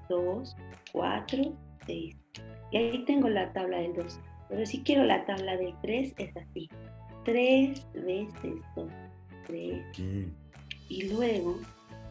dos, 0.09 0.55
cuatro, 0.91 1.53
seis. 1.85 2.15
Y 2.71 2.77
ahí 2.77 3.05
tengo 3.05 3.27
la 3.27 3.51
tabla 3.53 3.77
del 3.79 3.95
dos. 3.95 4.19
Pero 4.51 4.65
si 4.65 4.83
quiero 4.83 5.05
la 5.05 5.25
tabla 5.25 5.55
del 5.55 5.73
tres, 5.81 6.13
es 6.17 6.35
así. 6.35 6.69
Tres 7.23 7.87
veces 7.93 8.55
dos, 8.75 8.91
tres. 9.47 9.81
Y 10.89 11.09
luego 11.09 11.57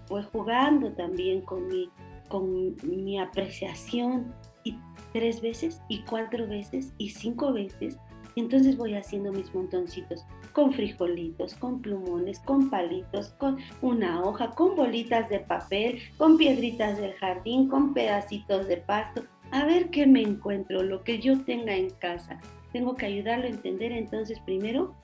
voy 0.09 0.23
jugando 0.33 0.91
también 0.93 1.43
con 1.43 1.69
mi, 1.69 1.91
con 2.29 2.77
mi 2.83 3.19
apreciación 3.19 4.33
y 4.65 4.75
tres 5.13 5.43
veces 5.43 5.83
y 5.89 6.01
cuatro 6.01 6.49
veces 6.49 6.95
y 6.97 7.11
cinco 7.11 7.53
veces. 7.53 7.99
Entonces 8.37 8.79
voy 8.79 8.95
haciendo 8.95 9.33
mis 9.33 9.55
montoncitos 9.55 10.25
con 10.55 10.73
frijolitos, 10.73 11.55
con 11.55 11.83
plumones, 11.83 12.39
con 12.41 12.71
palitos, 12.71 13.35
con 13.39 13.59
una 13.83 14.23
hoja, 14.23 14.51
con 14.51 14.77
bolitas 14.77 15.29
de 15.29 15.41
papel, 15.41 15.99
con 16.17 16.39
piedritas 16.39 16.99
del 16.99 17.13
jardín, 17.15 17.69
con 17.69 17.93
pedacitos 17.93 18.67
de 18.67 18.79
pasto. 18.79 19.25
A 19.51 19.65
ver 19.65 19.91
qué 19.91 20.07
me 20.07 20.23
encuentro, 20.23 20.83
lo 20.83 21.03
que 21.03 21.19
yo 21.19 21.41
tenga 21.45 21.75
en 21.75 21.91
casa. 21.91 22.41
Tengo 22.73 22.95
que 22.95 23.07
ayudarlo 23.07 23.47
a 23.47 23.51
entender 23.51 23.93
entonces 23.93 24.39
primero 24.41 24.95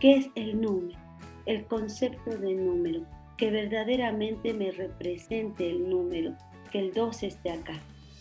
qué 0.00 0.16
es 0.16 0.30
el 0.34 0.60
número, 0.60 0.98
el 1.46 1.64
concepto 1.66 2.30
de 2.30 2.54
número, 2.54 3.06
que 3.36 3.50
verdaderamente 3.50 4.54
me 4.54 4.70
represente 4.70 5.68
el 5.68 5.88
número, 5.88 6.34
que 6.70 6.78
el 6.78 6.92
2 6.92 7.22
esté 7.22 7.50
acá. 7.50 7.78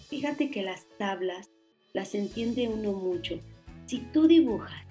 Fíjate 0.10 0.52
que 0.52 0.62
las 0.62 0.88
tablas 0.98 1.50
las 1.94 2.16
entiende 2.16 2.68
uno 2.68 2.92
mucho. 2.92 3.40
Si 3.86 4.00
tú 4.14 4.28
dibujas 4.28 4.84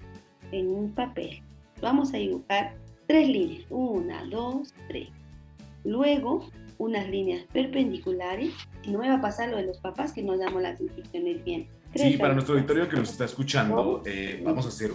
en 0.51 0.67
un 0.69 0.93
papel 0.93 1.43
Vamos 1.81 2.13
a 2.13 2.17
dibujar 2.17 2.75
tres 3.07 3.27
líneas. 3.27 3.65
Una, 3.69 4.23
dos, 4.25 4.73
tres. 4.87 5.09
Luego, 5.83 6.47
unas 6.81 7.07
líneas 7.09 7.45
perpendiculares. 7.53 8.53
Y 8.83 8.91
no 8.91 8.99
me 8.99 9.07
va 9.07 9.15
a 9.15 9.21
pasar 9.21 9.49
lo 9.49 9.57
de 9.57 9.63
los 9.63 9.77
papás 9.77 10.11
que 10.11 10.23
no 10.23 10.37
damos 10.37 10.61
las 10.61 10.81
instrucciones 10.81 11.43
bien. 11.43 11.67
sí, 11.95 12.17
para 12.17 12.33
nuestro 12.33 12.55
auditorio 12.55 12.89
que 12.89 12.97
nos 12.97 13.11
está 13.11 13.25
escuchando, 13.25 14.01
eh, 14.05 14.41
vamos 14.43 14.65
a 14.65 14.69
hacer 14.69 14.91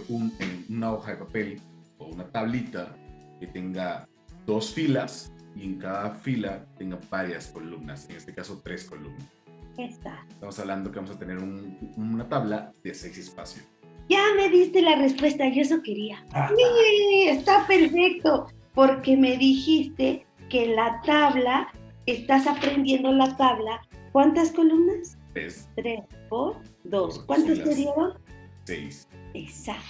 una 0.69 0.93
hoja 0.93 1.11
de 1.11 1.17
papel 1.17 1.61
o 1.97 2.07
una 2.07 2.25
tablita 2.25 2.95
que 3.39 3.47
tenga 3.47 4.07
dos 4.45 4.73
filas 4.73 5.31
y 5.55 5.63
en 5.63 5.79
cada 5.79 6.11
fila 6.11 6.65
tenga 6.77 6.99
varias 7.09 7.47
columnas, 7.47 8.09
en 8.09 8.17
este 8.17 8.33
caso 8.33 8.61
tres 8.63 8.83
columnas. 8.83 9.23
Está. 9.77 10.25
Estamos 10.29 10.59
hablando 10.59 10.91
que 10.91 10.99
vamos 10.99 11.15
a 11.15 11.19
tener 11.19 11.37
una 11.37 12.27
tabla 12.27 12.73
de 12.83 12.93
seis 12.93 13.17
espacios. 13.17 13.65
Ya 14.09 14.23
me 14.35 14.49
diste 14.49 14.81
la 14.81 14.95
respuesta, 14.95 15.47
yo 15.49 15.61
eso 15.61 15.81
quería. 15.83 16.25
Sí, 16.55 17.27
está 17.27 17.65
perfecto, 17.67 18.47
porque 18.73 19.15
me 19.15 19.37
dijiste 19.37 20.26
que 20.49 20.67
la 20.67 21.01
tabla, 21.05 21.67
estás 22.05 22.47
aprendiendo 22.47 23.11
la 23.11 23.35
tabla, 23.37 23.81
¿cuántas 24.11 24.51
columnas? 24.51 25.17
Tres. 25.33 25.69
Tres 25.75 26.01
por 26.29 26.57
dos. 26.83 27.19
¿Cuántos 27.25 27.63
te 27.63 27.75
dieron? 27.75 28.13
Seis. 28.63 29.07
Exacto. 29.33 29.83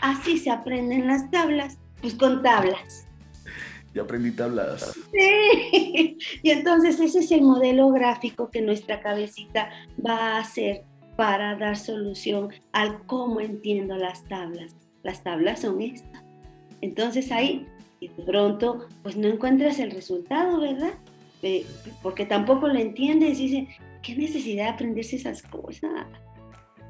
Así 0.00 0.38
se 0.38 0.50
aprenden 0.50 1.06
las 1.06 1.30
tablas, 1.30 1.78
pues 2.00 2.14
con 2.14 2.42
tablas. 2.42 3.06
Ya 3.92 4.02
aprendí 4.02 4.30
tablas. 4.30 4.96
Sí. 5.12 6.16
Y 6.44 6.50
entonces 6.50 7.00
ese 7.00 7.18
es 7.18 7.32
el 7.32 7.42
modelo 7.42 7.90
gráfico 7.90 8.48
que 8.48 8.62
nuestra 8.62 9.00
cabecita 9.00 9.68
va 10.06 10.36
a 10.36 10.38
hacer 10.38 10.84
para 11.16 11.56
dar 11.56 11.76
solución 11.76 12.50
al 12.72 13.04
cómo 13.06 13.40
entiendo 13.40 13.96
las 13.96 14.24
tablas. 14.28 14.76
Las 15.02 15.24
tablas 15.24 15.62
son 15.62 15.82
estas. 15.82 16.22
Entonces 16.80 17.32
ahí, 17.32 17.66
y 18.00 18.08
de 18.08 18.22
pronto, 18.24 18.86
pues 19.02 19.16
no 19.16 19.28
encuentras 19.28 19.78
el 19.78 19.90
resultado, 19.90 20.60
¿verdad? 20.60 20.94
porque 22.02 22.26
tampoco 22.26 22.68
lo 22.68 22.78
entiendes 22.78 23.40
y 23.40 23.48
dices, 23.48 23.68
¿qué 24.02 24.14
necesidad 24.14 24.64
de 24.64 24.70
aprenderse 24.70 25.16
esas 25.16 25.42
cosas? 25.42 26.06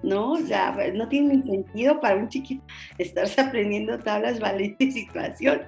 ¿no? 0.03 0.33
O 0.33 0.39
sea, 0.39 0.77
no 0.95 1.09
tiene 1.09 1.43
sentido 1.43 2.01
para 2.01 2.17
un 2.17 2.29
chiquito 2.29 2.65
estarse 2.99 3.41
aprendiendo 3.41 3.99
tablas, 3.99 4.41
valente 4.41 4.91
situación. 4.91 5.63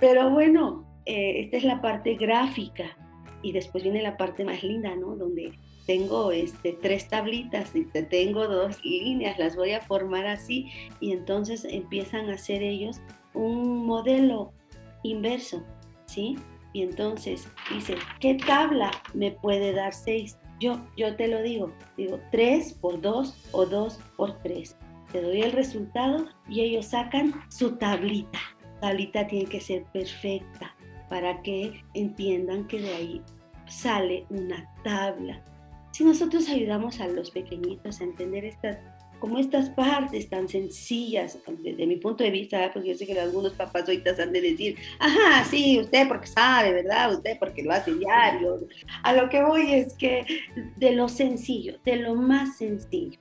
Pero 0.00 0.30
bueno, 0.30 0.86
eh, 1.06 1.40
esta 1.40 1.56
es 1.56 1.64
la 1.64 1.80
parte 1.80 2.14
gráfica 2.14 2.96
y 3.42 3.52
después 3.52 3.82
viene 3.82 4.02
la 4.02 4.16
parte 4.16 4.44
más 4.44 4.62
linda, 4.62 4.94
¿no? 4.96 5.16
Donde 5.16 5.52
tengo 5.86 6.30
este, 6.30 6.78
tres 6.80 7.08
tablitas 7.08 7.74
y 7.74 7.84
te 7.84 8.04
tengo 8.04 8.46
dos 8.46 8.84
líneas, 8.84 9.38
las 9.38 9.56
voy 9.56 9.72
a 9.72 9.80
formar 9.80 10.26
así 10.26 10.70
y 11.00 11.12
entonces 11.12 11.64
empiezan 11.68 12.30
a 12.30 12.34
hacer 12.34 12.62
ellos 12.62 13.00
un 13.34 13.84
modelo 13.84 14.52
inverso, 15.02 15.62
¿sí? 16.06 16.36
Y 16.72 16.82
entonces 16.82 17.48
dice, 17.72 17.96
¿qué 18.20 18.34
tabla 18.34 18.90
me 19.14 19.32
puede 19.32 19.72
dar 19.72 19.92
seis? 19.92 20.38
Yo, 20.60 20.80
yo 20.96 21.16
te 21.16 21.28
lo 21.28 21.42
digo, 21.42 21.72
digo 21.96 22.18
tres 22.30 22.72
por 22.74 23.00
dos 23.00 23.36
o 23.52 23.66
dos 23.66 23.98
por 24.16 24.38
tres. 24.42 24.76
Te 25.10 25.20
doy 25.20 25.42
el 25.42 25.52
resultado 25.52 26.26
y 26.48 26.62
ellos 26.62 26.86
sacan 26.86 27.34
su 27.50 27.76
tablita. 27.76 28.38
tablita 28.80 29.26
tiene 29.26 29.46
que 29.46 29.60
ser 29.60 29.84
perfecta 29.92 30.74
para 31.10 31.42
que 31.42 31.82
entiendan 31.94 32.66
que 32.66 32.80
de 32.80 32.94
ahí 32.94 33.22
sale 33.66 34.24
una 34.30 34.72
tabla 34.82 35.42
si 35.92 36.04
nosotros 36.04 36.48
ayudamos 36.48 37.00
a 37.00 37.08
los 37.08 37.30
pequeñitos 37.30 38.00
a 38.00 38.04
entender 38.04 38.46
estas, 38.46 38.78
como 39.22 39.38
estas 39.38 39.70
partes 39.70 40.28
tan 40.28 40.48
sencillas, 40.48 41.38
desde 41.60 41.86
mi 41.86 41.94
punto 41.94 42.24
de 42.24 42.32
vista, 42.32 42.68
porque 42.72 42.88
yo 42.88 42.96
sé 42.96 43.06
que 43.06 43.20
algunos 43.20 43.52
papás 43.52 43.84
ahorita 43.84 44.20
han 44.20 44.32
de 44.32 44.40
decir, 44.40 44.76
ajá, 44.98 45.44
sí, 45.44 45.78
usted 45.78 46.08
porque 46.08 46.26
sabe, 46.26 46.72
¿verdad? 46.72 47.14
Usted 47.14 47.38
porque 47.38 47.62
lo 47.62 47.70
hace 47.70 47.94
diario. 47.94 48.66
A 49.04 49.12
lo 49.12 49.28
que 49.28 49.44
voy 49.44 49.74
es 49.74 49.94
que 49.94 50.26
de 50.76 50.90
lo 50.96 51.08
sencillo, 51.08 51.78
de 51.84 51.98
lo 51.98 52.16
más 52.16 52.56
sencillo, 52.56 53.16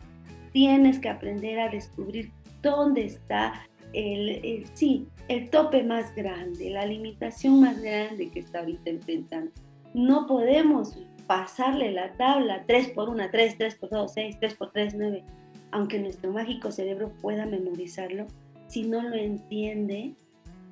tienes 0.51 0.98
que 0.98 1.08
aprender 1.08 1.60
a 1.60 1.70
descubrir 1.70 2.31
dónde 2.63 3.05
está 3.05 3.67
el, 3.93 4.65
sí, 4.74 5.05
el 5.27 5.51
tope 5.51 5.84
más 5.84 6.15
grande, 6.15 6.72
la 6.72 6.84
limitación 6.84 7.62
más 7.62 7.79
grande 7.79 8.31
que 8.31 8.39
está 8.39 8.62
ahorita 8.62 8.89
enfrentando. 8.89 9.51
No 9.93 10.25
podemos 10.25 10.98
pasarle 11.27 11.91
la 11.91 12.12
tabla 12.13 12.63
3 12.65 12.89
por 12.89 13.08
1, 13.08 13.29
3, 13.31 13.58
3 13.60 13.75
por 13.75 13.89
2, 13.91 14.12
6, 14.12 14.38
3 14.39 14.55
por 14.55 14.72
3, 14.72 14.96
9, 14.96 15.24
aunque 15.72 16.00
nuestro 16.00 16.32
mágico 16.32 16.72
cerebro 16.72 17.12
pueda 17.22 17.46
memorizarlo, 17.46 18.28
si 18.68 18.84
no 18.84 19.01
lo 19.01 19.16
entiende, 19.16 20.13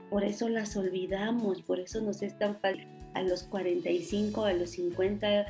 por 0.10 0.24
eso 0.24 0.50
las 0.50 0.75
olvidamos, 0.75 1.62
por 1.62 1.79
eso 1.79 2.01
nos 2.01 2.22
es 2.22 2.38
tan 2.38 2.58
fácil 2.60 2.88
a 3.13 3.22
los 3.22 3.44
45, 3.44 4.46
a 4.46 4.53
los 4.53 4.72
50, 4.72 5.46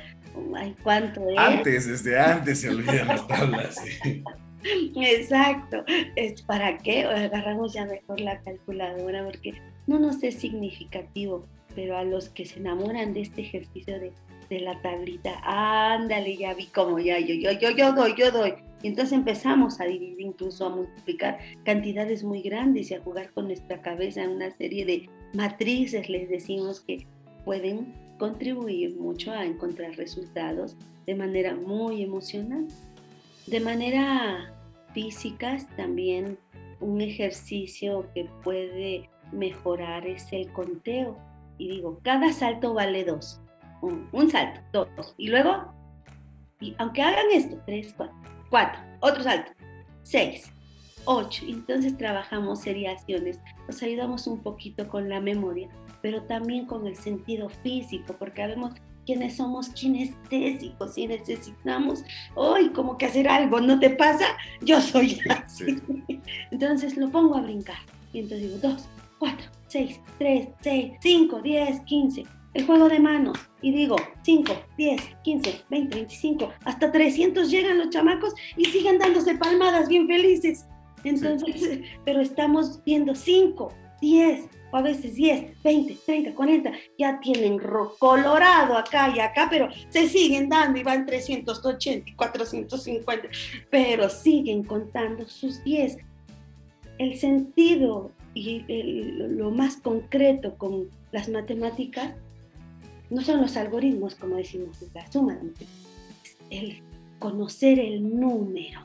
ay, 0.56 0.76
¿cuánto 0.82 1.28
es? 1.28 1.38
Antes, 1.38 1.86
desde 1.86 2.18
antes 2.18 2.60
se 2.60 2.70
olvidan 2.70 3.08
las 3.08 3.26
tablas. 3.26 3.76
Exacto. 4.96 5.84
Es 6.16 6.42
para 6.42 6.76
qué 6.78 7.04
agarramos 7.04 7.72
ya 7.72 7.86
mejor 7.86 8.20
la 8.20 8.40
calculadora 8.40 9.24
porque 9.24 9.54
no 9.86 9.98
nos 9.98 10.22
es 10.22 10.34
significativo, 10.34 11.46
pero 11.74 11.96
a 11.96 12.04
los 12.04 12.28
que 12.28 12.44
se 12.44 12.58
enamoran 12.58 13.14
de 13.14 13.22
este 13.22 13.42
ejercicio 13.42 13.98
de 13.98 14.12
de 14.50 14.60
la 14.60 14.82
tablita, 14.82 15.40
ándale, 15.44 16.36
ya 16.36 16.52
vi 16.54 16.66
cómo 16.66 16.98
ya, 16.98 17.18
yo, 17.20 17.34
yo, 17.34 17.52
yo, 17.52 17.70
yo 17.70 17.92
doy, 17.92 18.14
yo 18.16 18.30
doy. 18.32 18.54
Y 18.82 18.88
entonces 18.88 19.12
empezamos 19.12 19.80
a 19.80 19.84
dividir, 19.84 20.20
incluso 20.20 20.66
a 20.66 20.74
multiplicar 20.74 21.38
cantidades 21.64 22.24
muy 22.24 22.40
grandes 22.42 22.90
y 22.90 22.94
a 22.94 23.02
jugar 23.02 23.30
con 23.32 23.46
nuestra 23.46 23.82
cabeza 23.82 24.22
en 24.22 24.30
una 24.30 24.50
serie 24.50 24.84
de 24.86 25.08
matrices, 25.34 26.08
les 26.08 26.28
decimos 26.28 26.80
que 26.80 27.06
pueden 27.44 27.94
contribuir 28.18 28.96
mucho 28.96 29.32
a 29.32 29.44
encontrar 29.44 29.92
resultados 29.96 30.76
de 31.06 31.14
manera 31.14 31.54
muy 31.54 32.02
emocional. 32.02 32.66
De 33.46 33.60
manera 33.60 34.54
física 34.94 35.58
también 35.76 36.38
un 36.80 37.00
ejercicio 37.00 38.06
que 38.14 38.24
puede 38.42 39.08
mejorar 39.32 40.06
es 40.06 40.32
el 40.32 40.50
conteo. 40.52 41.16
Y 41.58 41.68
digo, 41.68 42.00
cada 42.02 42.32
salto 42.32 42.74
vale 42.74 43.04
dos. 43.04 43.40
Un, 43.82 44.30
salto, 44.30 44.88
dos. 44.96 45.14
Y 45.16 45.28
luego, 45.28 45.72
y 46.60 46.74
aunque 46.78 47.02
hagan 47.02 47.26
esto, 47.32 47.58
tres, 47.66 47.94
cuatro, 47.96 48.16
cuatro, 48.50 48.80
otro 49.00 49.22
salto, 49.22 49.52
seis, 50.02 50.50
ocho. 51.04 51.44
Entonces 51.48 51.96
trabajamos 51.96 52.60
seriaciones, 52.60 53.38
nos 53.66 53.82
ayudamos 53.82 54.26
un 54.26 54.40
poquito 54.42 54.88
con 54.88 55.08
la 55.08 55.20
memoria, 55.20 55.68
pero 56.02 56.22
también 56.24 56.66
con 56.66 56.86
el 56.86 56.96
sentido 56.96 57.48
físico, 57.48 58.14
porque 58.18 58.42
sabemos 58.42 58.74
quienes 59.06 59.36
somos 59.36 59.70
kinestésicos 59.70 60.96
y 60.98 61.06
necesitamos 61.06 62.04
hoy 62.34 62.68
como 62.70 62.98
que 62.98 63.06
hacer 63.06 63.28
algo, 63.28 63.60
¿no 63.60 63.78
te 63.80 63.90
pasa? 63.90 64.26
Yo 64.60 64.80
soy 64.80 65.18
así. 65.30 65.80
Entonces 66.50 66.96
lo 66.96 67.10
pongo 67.10 67.36
a 67.36 67.40
brincar. 67.40 67.78
Y 68.12 68.20
entonces 68.20 68.48
digo, 68.48 68.68
dos, 68.68 68.88
cuatro, 69.18 69.46
seis, 69.68 70.00
tres, 70.18 70.48
seis, 70.60 70.92
cinco, 71.00 71.40
diez, 71.40 71.80
quince. 71.80 72.24
El 72.52 72.66
juego 72.66 72.88
de 72.88 72.98
manos. 72.98 73.38
Y 73.62 73.72
digo, 73.72 73.96
5, 74.22 74.52
10, 74.76 75.00
15, 75.22 75.64
20, 75.70 75.96
25, 75.96 76.52
hasta 76.64 76.90
300 76.90 77.50
llegan 77.50 77.78
los 77.78 77.90
chamacos 77.90 78.34
y 78.56 78.64
siguen 78.66 78.98
dándose 78.98 79.36
palmadas 79.36 79.88
bien 79.88 80.06
felices. 80.06 80.66
Entonces, 81.04 81.80
pero 82.04 82.20
estamos 82.20 82.82
viendo 82.84 83.14
5, 83.14 83.72
10, 84.00 84.48
o 84.72 84.76
a 84.76 84.82
veces 84.82 85.14
10, 85.14 85.62
20, 85.62 85.98
30, 86.06 86.34
40, 86.34 86.72
ya 86.98 87.20
tienen 87.20 87.60
colorado 87.98 88.76
acá 88.76 89.12
y 89.14 89.20
acá, 89.20 89.48
pero 89.50 89.68
se 89.88 90.08
siguen 90.08 90.48
dando 90.48 90.78
y 90.78 90.82
van 90.82 91.06
380 91.06 92.10
y 92.10 92.14
450, 92.14 93.28
pero 93.70 94.08
siguen 94.08 94.62
contando 94.64 95.26
sus 95.28 95.62
10. 95.64 95.98
El 96.98 97.18
sentido 97.18 98.12
y 98.32 98.64
lo 98.68 99.50
más 99.50 99.76
concreto 99.76 100.56
con 100.56 100.88
las 101.10 101.28
matemáticas 101.28 102.14
no 103.10 103.22
son 103.22 103.40
los 103.40 103.56
algoritmos, 103.56 104.14
como 104.14 104.36
decimos, 104.36 104.78
la 104.94 105.10
suma, 105.10 105.38
es 106.22 106.36
el 106.50 106.82
conocer 107.18 107.78
el 107.78 108.18
número. 108.18 108.80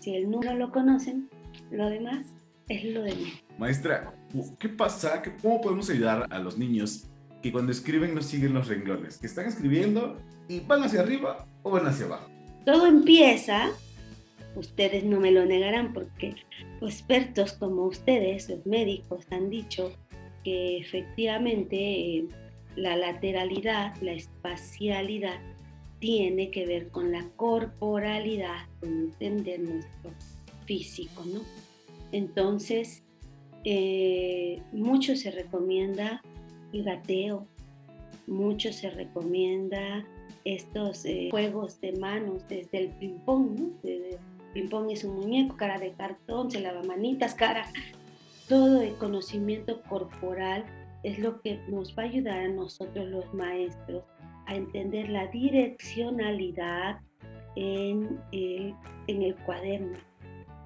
Si 0.00 0.14
el 0.14 0.30
número 0.30 0.54
lo 0.54 0.70
conocen, 0.70 1.28
lo 1.70 1.90
demás 1.90 2.26
es 2.68 2.84
lo 2.84 3.02
de 3.02 3.14
mí. 3.14 3.32
Maestra, 3.58 4.14
¿qué 4.58 4.68
pasa? 4.68 5.22
¿Cómo 5.42 5.60
podemos 5.60 5.90
ayudar 5.90 6.26
a 6.30 6.38
los 6.38 6.58
niños 6.58 7.08
que 7.42 7.52
cuando 7.52 7.72
escriben 7.72 8.14
no 8.14 8.22
siguen 8.22 8.54
los 8.54 8.68
renglones? 8.68 9.18
Que 9.18 9.26
están 9.26 9.46
escribiendo 9.46 10.16
y 10.48 10.60
van 10.60 10.82
hacia 10.82 11.00
arriba 11.00 11.46
o 11.62 11.70
van 11.70 11.86
hacia 11.86 12.06
abajo. 12.06 12.30
Todo 12.64 12.86
empieza, 12.86 13.70
ustedes 14.54 15.04
no 15.04 15.20
me 15.20 15.32
lo 15.32 15.44
negarán 15.44 15.92
porque 15.92 16.34
expertos 16.80 17.52
como 17.54 17.84
ustedes, 17.86 18.48
los 18.48 18.64
médicos, 18.66 19.24
han 19.30 19.50
dicho 19.50 19.92
que 20.44 20.78
efectivamente 20.78 21.76
eh, 21.76 22.28
la 22.76 22.96
lateralidad, 22.96 23.96
la 24.02 24.12
espacialidad, 24.12 25.40
tiene 25.98 26.50
que 26.50 26.66
ver 26.66 26.88
con 26.90 27.10
la 27.10 27.26
corporalidad, 27.36 28.66
con 28.80 28.90
entender 28.90 29.60
nuestro 29.60 30.12
físico, 30.66 31.24
¿no? 31.24 31.40
Entonces, 32.12 33.02
eh, 33.64 34.62
mucho 34.72 35.16
se 35.16 35.30
recomienda 35.30 36.22
el 36.72 36.84
gateo, 36.84 37.46
mucho 38.26 38.72
se 38.72 38.90
recomienda 38.90 40.06
estos 40.44 41.04
eh, 41.04 41.28
juegos 41.30 41.80
de 41.80 41.92
manos, 41.92 42.46
desde 42.48 42.78
el 42.78 42.88
ping-pong, 42.90 43.58
¿no? 43.58 43.70
Ping-pong 44.52 44.90
es 44.90 45.04
un 45.04 45.16
muñeco, 45.16 45.56
cara 45.56 45.78
de 45.78 45.92
cartón, 45.92 46.50
se 46.50 46.60
lava 46.60 46.82
manitas, 46.82 47.34
cara. 47.34 47.66
Todo 48.48 48.80
el 48.80 48.94
conocimiento 48.94 49.82
corporal 49.82 50.64
es 51.02 51.18
lo 51.18 51.40
que 51.40 51.58
nos 51.68 51.96
va 51.96 52.02
a 52.02 52.06
ayudar 52.06 52.38
a 52.38 52.48
nosotros 52.48 53.08
los 53.08 53.32
maestros 53.34 54.04
a 54.46 54.54
entender 54.54 55.08
la 55.08 55.26
direccionalidad 55.28 57.00
en 57.56 58.20
el, 58.32 58.74
en 59.06 59.22
el 59.22 59.34
cuaderno, 59.36 59.98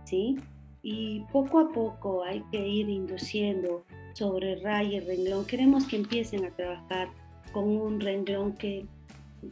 ¿sí? 0.04 0.36
y 0.82 1.20
poco 1.32 1.58
a 1.58 1.68
poco 1.72 2.24
hay 2.24 2.42
que 2.50 2.66
ir 2.66 2.88
induciendo 2.88 3.84
sobre 4.14 4.56
raya 4.56 4.98
y 4.98 5.00
renglón. 5.00 5.44
Queremos 5.46 5.86
que 5.86 5.96
empiecen 5.96 6.44
a 6.44 6.50
trabajar 6.50 7.08
con 7.52 7.64
un 7.64 8.00
renglón 8.00 8.54
que 8.54 8.86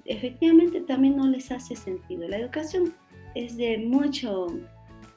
efectivamente 0.04 0.80
también 0.80 1.16
no 1.16 1.26
les 1.26 1.50
hace 1.50 1.76
sentido. 1.76 2.28
La 2.28 2.38
educación 2.38 2.94
es 3.34 3.56
de 3.56 3.78
mucho 3.78 4.46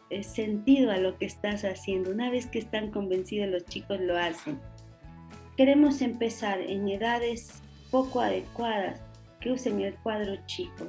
eh, 0.10 0.24
sentido 0.24 0.92
a 0.92 0.98
lo 0.98 1.18
que 1.18 1.26
estás 1.26 1.64
haciendo. 1.64 2.12
Una 2.12 2.30
vez 2.30 2.46
que 2.48 2.60
están 2.60 2.92
convencidos 2.92 3.50
los 3.50 3.66
chicos 3.66 4.00
lo 4.02 4.18
hacen. 4.18 4.60
Queremos 5.58 6.02
empezar 6.02 6.62
en 6.62 6.88
edades 6.88 7.62
poco 7.92 8.22
adecuadas 8.22 9.02
que 9.40 9.52
usen 9.52 9.82
el 9.82 9.96
cuadro 9.96 10.36
chico. 10.46 10.86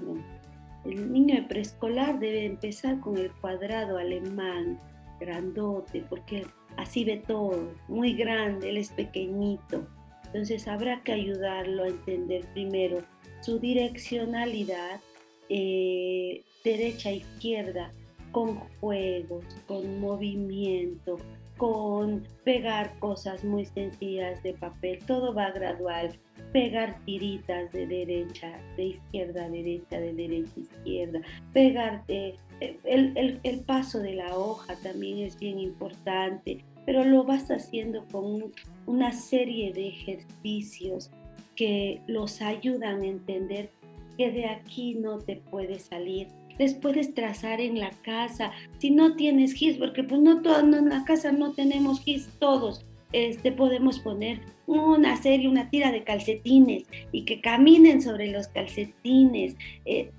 El 0.84 1.12
niño 1.12 1.36
de 1.36 1.42
preescolar 1.42 2.18
debe 2.18 2.44
empezar 2.44 3.00
con 3.00 3.16
el 3.18 3.30
cuadrado 3.32 3.98
alemán, 3.98 4.78
grandote, 5.20 6.04
porque 6.08 6.46
así 6.76 7.04
ve 7.04 7.22
todo, 7.26 7.72
muy 7.88 8.14
grande, 8.14 8.70
él 8.70 8.76
es 8.76 8.90
pequeñito. 8.90 9.86
Entonces 10.26 10.66
habrá 10.66 11.02
que 11.02 11.12
ayudarlo 11.12 11.84
a 11.84 11.88
entender 11.88 12.44
primero 12.52 12.98
su 13.42 13.58
direccionalidad 13.58 15.00
eh, 15.48 16.44
derecha-izquierda, 16.64 17.92
con 18.30 18.56
juegos, 18.80 19.44
con 19.66 20.00
movimiento, 20.00 21.18
con 21.56 22.26
pegar 22.44 22.98
cosas 22.98 23.44
muy 23.44 23.66
sencillas 23.66 24.42
de 24.42 24.54
papel, 24.54 24.98
todo 25.06 25.34
va 25.34 25.50
gradual, 25.50 26.18
pegar 26.52 26.98
tiritas 27.04 27.70
de 27.72 27.86
derecha, 27.86 28.58
de 28.76 28.84
izquierda 28.86 29.44
a 29.44 29.48
derecha, 29.48 30.00
de 30.00 30.12
derecha 30.12 30.52
a 30.56 30.60
izquierda, 30.60 31.20
pegar 31.52 32.04
eh, 32.08 32.36
el, 32.84 33.40
el, 33.42 33.60
paso 33.60 33.98
de 34.00 34.14
la 34.14 34.36
hoja 34.36 34.76
también 34.82 35.18
es 35.18 35.38
bien 35.38 35.58
importante, 35.58 36.64
pero 36.84 37.04
lo 37.04 37.24
vas 37.24 37.50
haciendo 37.50 38.04
con 38.10 38.52
una 38.86 39.12
serie 39.12 39.72
de 39.72 39.88
ejercicios 39.88 41.10
que 41.56 42.00
los 42.06 42.42
ayudan 42.42 43.02
a 43.02 43.06
entender 43.06 43.70
que 44.16 44.30
de 44.30 44.46
aquí 44.46 44.94
no 44.94 45.18
te 45.18 45.36
puedes 45.36 45.84
salir. 45.84 46.28
Les 46.58 46.74
puedes 46.74 47.14
trazar 47.14 47.60
en 47.60 47.78
la 47.78 47.90
casa. 48.02 48.52
Si 48.78 48.90
no 48.90 49.16
tienes 49.16 49.54
gis, 49.54 49.76
porque 49.76 50.04
pues 50.04 50.20
no, 50.20 50.42
todo, 50.42 50.60
en 50.60 50.88
la 50.88 51.04
casa 51.04 51.32
no 51.32 51.52
tenemos 51.52 52.02
gis 52.02 52.28
todos, 52.38 52.84
este, 53.12 53.52
podemos 53.52 53.98
poner 54.00 54.40
una 54.66 55.16
serie, 55.20 55.48
una 55.48 55.68
tira 55.70 55.92
de 55.92 56.04
calcetines 56.04 56.84
y 57.12 57.24
que 57.24 57.40
caminen 57.40 58.00
sobre 58.00 58.30
los 58.30 58.48
calcetines. 58.48 59.56
Eh, 59.84 60.10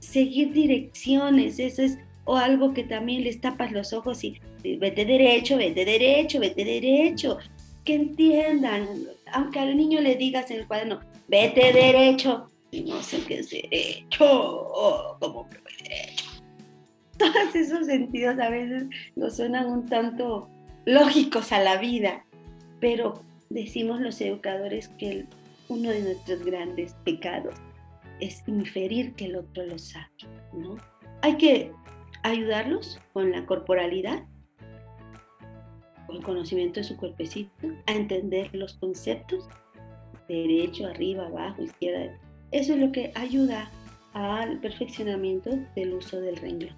seguir 0.00 0.52
direcciones, 0.52 1.58
eso 1.58 1.82
es 1.82 1.98
o 2.24 2.36
algo 2.36 2.72
que 2.72 2.84
también 2.84 3.24
les 3.24 3.40
tapas 3.40 3.72
los 3.72 3.92
ojos 3.92 4.24
y 4.24 4.40
vete 4.62 5.04
derecho, 5.04 5.56
vete 5.56 5.84
derecho, 5.84 6.40
vete 6.40 6.64
derecho, 6.64 7.38
que 7.84 7.94
entiendan, 7.94 8.88
aunque 9.32 9.58
al 9.58 9.76
niño 9.76 10.00
le 10.00 10.16
digas 10.16 10.50
en 10.50 10.60
el 10.60 10.66
cuaderno, 10.66 11.00
vete 11.28 11.72
derecho, 11.72 12.48
y 12.74 12.82
no 12.82 13.02
sé 13.02 13.22
qué 13.26 13.38
es 13.38 13.50
derecho, 13.50 14.24
o 14.24 15.16
como 15.20 15.48
derecho. 15.78 16.24
Todos 17.18 17.54
esos 17.54 17.86
sentidos 17.86 18.38
a 18.40 18.50
veces 18.50 18.86
nos 19.14 19.36
suenan 19.36 19.66
un 19.66 19.86
tanto 19.86 20.48
lógicos 20.84 21.52
a 21.52 21.60
la 21.60 21.78
vida, 21.78 22.24
pero 22.80 23.22
decimos 23.50 24.00
los 24.00 24.20
educadores 24.20 24.88
que 24.98 25.26
uno 25.68 25.90
de 25.90 26.02
nuestros 26.02 26.44
grandes 26.44 26.94
pecados 27.04 27.54
es 28.20 28.42
inferir 28.46 29.14
que 29.14 29.26
el 29.26 29.36
otro 29.36 29.64
lo 29.64 29.78
sabe, 29.78 30.10
¿no? 30.52 30.76
Hay 31.22 31.36
que 31.36 31.72
ayudarlos 32.22 33.00
con 33.12 33.30
la 33.30 33.46
corporalidad, 33.46 34.24
con 36.06 36.16
el 36.16 36.22
conocimiento 36.22 36.80
de 36.80 36.84
su 36.84 36.96
cuerpecito, 36.96 37.50
a 37.86 37.92
entender 37.92 38.50
los 38.52 38.74
conceptos, 38.74 39.48
derecho, 40.28 40.86
arriba, 40.86 41.26
abajo, 41.26 41.62
izquierda. 41.62 42.18
Eso 42.54 42.74
es 42.74 42.78
lo 42.78 42.92
que 42.92 43.10
ayuda 43.16 43.68
al 44.12 44.60
perfeccionamiento 44.60 45.50
del 45.74 45.94
uso 45.94 46.20
del 46.20 46.36
renglón. 46.36 46.76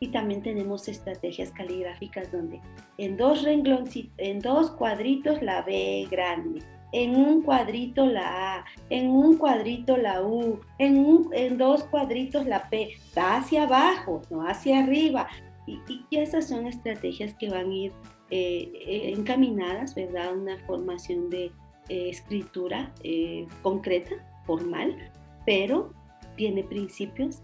Y 0.00 0.08
también 0.08 0.42
tenemos 0.42 0.88
estrategias 0.88 1.52
caligráficas 1.52 2.32
donde 2.32 2.60
en 2.98 3.16
dos 3.16 3.44
renglones, 3.44 3.96
en 4.16 4.40
dos 4.40 4.72
cuadritos 4.72 5.42
la 5.42 5.62
B 5.62 6.08
grande, 6.10 6.64
en 6.90 7.14
un 7.14 7.42
cuadrito 7.42 8.04
la 8.04 8.56
A, 8.56 8.64
en 8.88 9.10
un 9.10 9.36
cuadrito 9.36 9.96
la 9.96 10.24
U, 10.24 10.58
en, 10.80 11.28
en 11.34 11.56
dos 11.56 11.84
cuadritos 11.84 12.44
la 12.46 12.68
P, 12.68 12.96
va 13.16 13.36
hacia 13.36 13.62
abajo, 13.62 14.22
no 14.28 14.44
hacia 14.44 14.80
arriba. 14.80 15.28
Y, 15.68 15.78
esas 16.10 16.48
son 16.48 16.66
estrategias 16.66 17.32
que 17.34 17.48
van 17.48 17.70
a 17.70 17.74
ir 17.74 17.92
eh, 18.30 18.72
eh, 18.74 19.12
encaminadas, 19.16 19.94
¿verdad? 19.94 20.36
Una 20.36 20.58
formación 20.66 21.30
de, 21.30 21.52
eh, 21.90 22.08
escritura 22.08 22.92
eh, 23.02 23.48
concreta, 23.62 24.14
formal, 24.46 24.96
pero 25.46 25.92
tiene 26.36 26.64
principios, 26.64 27.42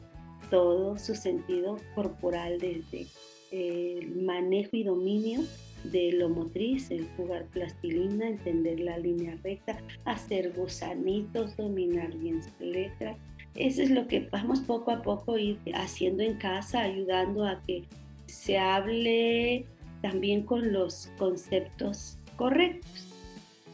todo 0.50 0.96
su 0.98 1.14
sentido 1.14 1.76
corporal 1.94 2.58
desde 2.58 3.06
el 3.50 4.22
manejo 4.22 4.70
y 4.76 4.84
dominio 4.84 5.40
de 5.84 6.12
lo 6.12 6.28
motriz, 6.28 6.90
el 6.90 7.06
jugar 7.16 7.46
plastilina, 7.46 8.28
entender 8.28 8.80
la 8.80 8.98
línea 8.98 9.36
recta, 9.42 9.78
hacer 10.04 10.52
gusanitos, 10.52 11.56
dominar 11.56 12.16
bien 12.16 12.40
su 12.42 12.64
letra. 12.64 13.16
Eso 13.54 13.82
es 13.82 13.90
lo 13.90 14.06
que 14.06 14.28
vamos 14.30 14.60
poco 14.60 14.90
a 14.90 15.02
poco 15.02 15.38
ir 15.38 15.58
haciendo 15.74 16.22
en 16.22 16.36
casa, 16.36 16.82
ayudando 16.82 17.44
a 17.44 17.62
que 17.66 17.84
se 18.26 18.58
hable 18.58 19.64
también 20.02 20.42
con 20.42 20.72
los 20.72 21.10
conceptos 21.18 22.18
correctos. 22.36 23.08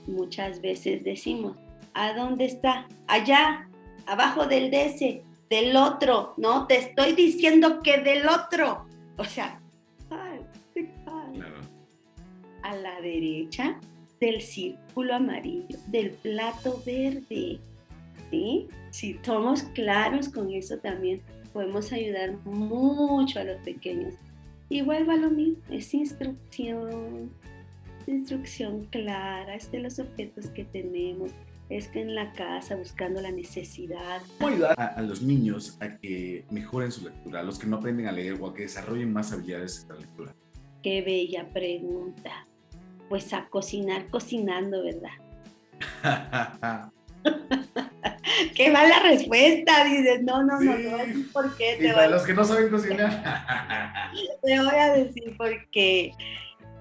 Muchas 0.06 0.60
veces 0.60 1.04
decimos, 1.04 1.56
¿a 1.94 2.12
dónde 2.14 2.46
está? 2.46 2.86
Allá, 3.06 3.68
abajo 4.06 4.46
del 4.46 4.70
DS, 4.70 5.22
del 5.50 5.76
otro, 5.76 6.34
¿no? 6.36 6.66
Te 6.66 6.78
estoy 6.78 7.12
diciendo 7.12 7.82
que 7.82 7.98
del 7.98 8.26
otro. 8.28 8.86
O 9.18 9.24
sea, 9.24 9.60
a 12.62 12.76
la 12.76 13.00
derecha 13.00 13.78
del 14.20 14.40
círculo 14.40 15.14
amarillo, 15.14 15.76
del 15.88 16.10
plato 16.10 16.80
verde. 16.86 17.58
¿sí? 18.30 18.68
Si 18.90 19.18
somos 19.22 19.64
claros 19.74 20.28
con 20.28 20.52
eso 20.52 20.78
también, 20.78 21.20
podemos 21.52 21.92
ayudar 21.92 22.36
mucho 22.44 23.40
a 23.40 23.44
los 23.44 23.60
pequeños. 23.62 24.14
Igual 24.68 25.08
va 25.08 25.16
lo 25.16 25.30
mismo, 25.30 25.62
es 25.70 25.92
instrucción, 25.92 27.30
instrucción 28.06 28.86
clara, 28.86 29.54
es 29.54 29.70
de 29.70 29.80
los 29.80 29.98
objetos 29.98 30.46
que 30.46 30.64
tenemos, 30.64 31.32
es 31.68 31.88
que 31.88 32.00
en 32.00 32.14
la 32.14 32.32
casa 32.32 32.76
buscando 32.76 33.20
la 33.20 33.30
necesidad. 33.30 34.20
¿Cómo 34.38 34.54
ayudar 34.54 34.78
a, 34.78 35.00
los 35.02 35.22
niños 35.22 35.78
a 35.80 35.96
que 35.96 36.44
mejoren 36.50 36.92
su 36.92 37.04
lectura, 37.04 37.40
a 37.40 37.42
los 37.42 37.58
que 37.58 37.66
no 37.66 37.76
aprenden 37.76 38.06
a 38.06 38.12
leer 38.12 38.36
o 38.40 38.48
a 38.48 38.54
que 38.54 38.62
desarrollen 38.62 39.12
más 39.12 39.32
habilidades 39.32 39.86
de 39.88 39.98
lectura? 39.98 40.34
Qué 40.82 41.02
bella 41.02 41.48
pregunta. 41.52 42.46
Pues 43.08 43.32
a 43.32 43.48
cocinar 43.48 44.08
cocinando, 44.08 44.82
¿verdad? 44.82 45.10
¿Qué 48.54 48.70
va 48.70 48.86
la 48.86 49.00
respuesta? 49.00 49.84
Dices, 49.84 50.22
no, 50.22 50.42
no, 50.42 50.60
no, 50.60 50.76
no, 50.76 50.98
¿por 51.32 51.56
qué? 51.56 51.76
Te 51.78 51.88
y 51.88 51.92
para 51.92 52.08
los 52.08 52.22
que 52.22 52.34
no 52.34 52.44
saben 52.44 52.70
cocinar. 52.70 53.22
te 54.42 54.58
voy 54.58 54.74
a 54.74 54.92
decir 54.92 55.36
por 55.36 55.50
qué. 55.70 56.12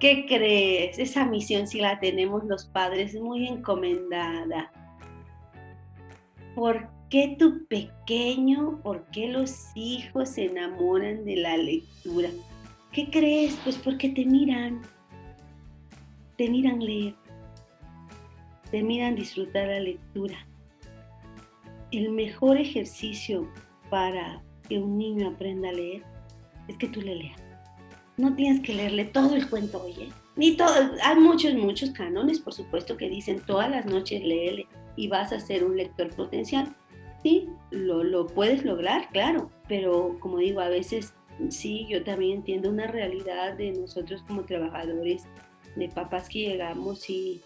¿Qué 0.02 0.26
crees? 0.26 0.98
Esa 0.98 1.24
misión 1.24 1.68
si 1.68 1.78
la 1.78 2.00
tenemos 2.00 2.42
los 2.42 2.64
padres 2.64 3.14
muy 3.14 3.46
encomendada. 3.46 4.72
¿Por 6.56 6.88
qué 7.08 7.36
tu 7.38 7.68
pequeño, 7.68 8.80
por 8.82 9.06
qué 9.12 9.28
los 9.28 9.70
hijos 9.76 10.30
se 10.30 10.46
enamoran 10.46 11.24
de 11.24 11.36
la 11.36 11.56
lectura? 11.56 12.30
¿Qué 12.90 13.10
crees? 13.10 13.56
Pues 13.62 13.78
porque 13.78 14.08
te 14.08 14.24
miran, 14.24 14.82
te 16.36 16.50
miran 16.50 16.80
leer, 16.80 17.14
te 18.72 18.82
miran 18.82 19.14
disfrutar 19.14 19.68
la 19.68 19.78
lectura. 19.78 20.48
El 21.92 22.10
mejor 22.10 22.56
ejercicio 22.56 23.48
para 23.88 24.42
que 24.68 24.80
un 24.80 24.98
niño 24.98 25.28
aprenda 25.28 25.68
a 25.68 25.72
leer 25.72 26.02
es 26.66 26.76
que 26.76 26.88
tú 26.88 27.00
le 27.00 27.14
leas. 27.14 27.51
No 28.22 28.36
tienes 28.36 28.60
que 28.60 28.72
leerle 28.72 29.06
todo 29.06 29.34
el 29.34 29.50
cuento, 29.50 29.82
oye. 29.82 30.10
Ni 30.36 30.56
todo, 30.56 30.72
hay 31.02 31.16
muchos, 31.16 31.54
muchos 31.54 31.90
cánones, 31.90 32.38
por 32.38 32.54
supuesto, 32.54 32.96
que 32.96 33.08
dicen 33.08 33.42
todas 33.44 33.68
las 33.68 33.84
noches 33.84 34.22
léele 34.22 34.68
y 34.94 35.08
vas 35.08 35.32
a 35.32 35.40
ser 35.40 35.64
un 35.64 35.76
lector 35.76 36.08
potencial. 36.10 36.72
Sí, 37.24 37.48
lo, 37.72 38.04
lo 38.04 38.28
puedes 38.28 38.64
lograr, 38.64 39.08
claro, 39.10 39.50
pero 39.66 40.18
como 40.20 40.38
digo, 40.38 40.60
a 40.60 40.68
veces 40.68 41.14
sí, 41.48 41.84
yo 41.90 42.04
también 42.04 42.38
entiendo 42.38 42.70
una 42.70 42.86
realidad 42.86 43.54
de 43.54 43.72
nosotros 43.72 44.22
como 44.22 44.44
trabajadores, 44.44 45.24
de 45.74 45.88
papás 45.88 46.28
que 46.28 46.48
llegamos 46.48 47.10
y, 47.10 47.40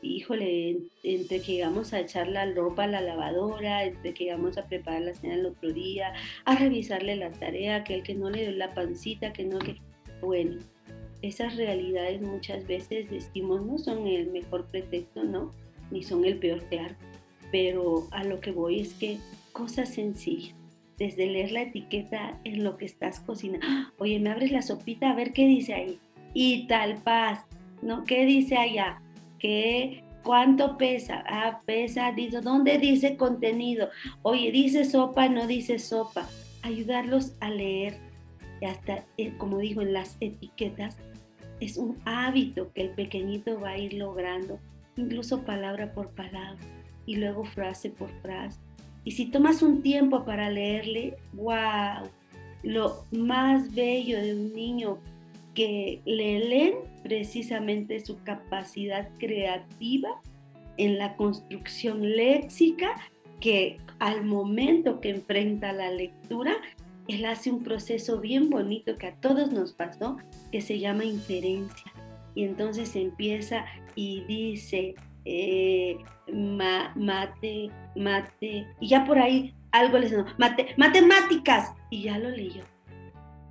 híjole, 0.00 0.78
entre 1.02 1.42
que 1.42 1.56
llegamos 1.56 1.92
a 1.92 2.00
echar 2.00 2.26
la 2.28 2.50
ropa 2.50 2.84
a 2.84 2.86
la 2.86 3.02
lavadora, 3.02 3.84
entre 3.84 4.14
que 4.14 4.24
llegamos 4.24 4.56
a 4.56 4.66
preparar 4.66 5.02
la 5.02 5.14
cena 5.14 5.34
el 5.34 5.44
otro 5.44 5.74
día, 5.74 6.14
a 6.46 6.56
revisarle 6.56 7.16
la 7.16 7.30
tarea, 7.32 7.84
que 7.84 7.96
el 7.96 8.02
que 8.02 8.14
no 8.14 8.30
le 8.30 8.48
dio 8.48 8.52
la 8.52 8.72
pancita, 8.72 9.34
que 9.34 9.44
no, 9.44 9.58
que... 9.58 9.76
Bueno, 10.22 10.60
esas 11.20 11.56
realidades 11.56 12.22
muchas 12.22 12.66
veces 12.66 13.10
decimos 13.10 13.66
no 13.66 13.76
son 13.76 14.06
el 14.06 14.30
mejor 14.30 14.66
pretexto, 14.66 15.24
¿no? 15.24 15.52
Ni 15.90 16.02
son 16.02 16.24
el 16.24 16.38
peor, 16.38 16.62
claro. 16.70 16.94
Pero 17.50 18.06
a 18.12 18.24
lo 18.24 18.40
que 18.40 18.52
voy 18.52 18.80
es 18.80 18.94
que 18.94 19.18
cosas 19.52 19.90
sencillas 19.90 20.54
desde 20.98 21.26
leer 21.26 21.50
la 21.50 21.62
etiqueta 21.62 22.38
en 22.44 22.62
lo 22.62 22.76
que 22.76 22.84
estás 22.84 23.20
cocinando. 23.20 23.66
Oye, 23.98 24.20
me 24.20 24.30
abres 24.30 24.52
la 24.52 24.62
sopita 24.62 25.10
a 25.10 25.14
ver 25.14 25.32
qué 25.32 25.46
dice 25.46 25.74
ahí. 25.74 25.98
Y 26.32 26.68
tal 26.68 27.02
paz, 27.02 27.40
¿no? 27.82 28.04
¿Qué 28.04 28.24
dice 28.24 28.56
allá? 28.56 29.02
¿Qué, 29.38 30.04
¿Cuánto 30.22 30.78
pesa? 30.78 31.24
Ah, 31.26 31.60
pesa, 31.66 32.12
dice, 32.12 32.40
¿dónde 32.40 32.78
dice 32.78 33.16
contenido? 33.16 33.88
Oye, 34.22 34.52
dice 34.52 34.84
sopa, 34.84 35.28
no 35.28 35.48
dice 35.48 35.80
sopa. 35.80 36.28
Ayudarlos 36.62 37.32
a 37.40 37.50
leer, 37.50 37.98
hasta, 38.66 39.04
eh, 39.16 39.32
como 39.38 39.58
digo, 39.58 39.82
en 39.82 39.92
las 39.92 40.16
etiquetas, 40.20 40.98
es 41.60 41.76
un 41.76 41.98
hábito 42.04 42.72
que 42.72 42.82
el 42.82 42.90
pequeñito 42.90 43.60
va 43.60 43.70
a 43.70 43.78
ir 43.78 43.94
logrando, 43.94 44.58
incluso 44.96 45.44
palabra 45.44 45.92
por 45.92 46.10
palabra, 46.10 46.58
y 47.06 47.16
luego 47.16 47.44
frase 47.44 47.90
por 47.90 48.10
frase. 48.20 48.58
Y 49.04 49.12
si 49.12 49.26
tomas 49.26 49.62
un 49.62 49.82
tiempo 49.82 50.24
para 50.24 50.50
leerle, 50.50 51.16
wow, 51.32 52.08
lo 52.62 53.04
más 53.10 53.74
bello 53.74 54.20
de 54.20 54.34
un 54.34 54.54
niño 54.54 54.98
que 55.54 56.00
le 56.04 56.38
leen 56.40 56.74
precisamente 57.02 58.00
su 58.00 58.22
capacidad 58.22 59.08
creativa 59.18 60.20
en 60.76 60.98
la 60.98 61.16
construcción 61.16 62.00
léxica 62.16 62.94
que 63.40 63.78
al 63.98 64.24
momento 64.24 65.00
que 65.00 65.10
enfrenta 65.10 65.72
la 65.72 65.90
lectura, 65.90 66.56
él 67.08 67.24
hace 67.24 67.50
un 67.50 67.62
proceso 67.62 68.20
bien 68.20 68.50
bonito 68.50 68.96
que 68.96 69.08
a 69.08 69.16
todos 69.16 69.52
nos 69.52 69.72
pasó, 69.72 70.16
que 70.50 70.60
se 70.60 70.78
llama 70.78 71.04
inferencia. 71.04 71.92
Y 72.34 72.44
entonces 72.44 72.96
empieza 72.96 73.64
y 73.94 74.24
dice, 74.24 74.94
eh, 75.24 75.98
mate, 76.32 77.70
mate, 77.96 78.66
y 78.80 78.88
ya 78.88 79.04
por 79.04 79.18
ahí 79.18 79.54
algo 79.70 79.98
les 79.98 80.12
no, 80.12 80.24
mate, 80.38 80.74
matemáticas, 80.76 81.72
y 81.90 82.02
ya 82.04 82.18
lo 82.18 82.30
leyó. 82.30 82.62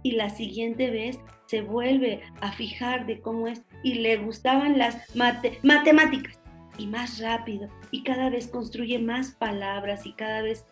Y 0.03 0.13
la 0.13 0.29
siguiente 0.29 0.89
vez 0.89 1.19
se 1.45 1.61
vuelve 1.61 2.21
a 2.39 2.51
fijar 2.53 3.05
de 3.05 3.19
cómo 3.19 3.47
es 3.47 3.61
y 3.83 3.95
le 3.95 4.17
gustaban 4.17 4.77
las 4.77 5.15
mate, 5.15 5.59
matemáticas 5.63 6.39
y 6.77 6.87
más 6.87 7.19
rápido 7.19 7.67
y 7.91 8.03
cada 8.03 8.29
vez 8.29 8.47
construye 8.47 8.97
más 8.99 9.31
palabras 9.31 10.05
y 10.05 10.13
cada 10.13 10.41
vez 10.41 10.65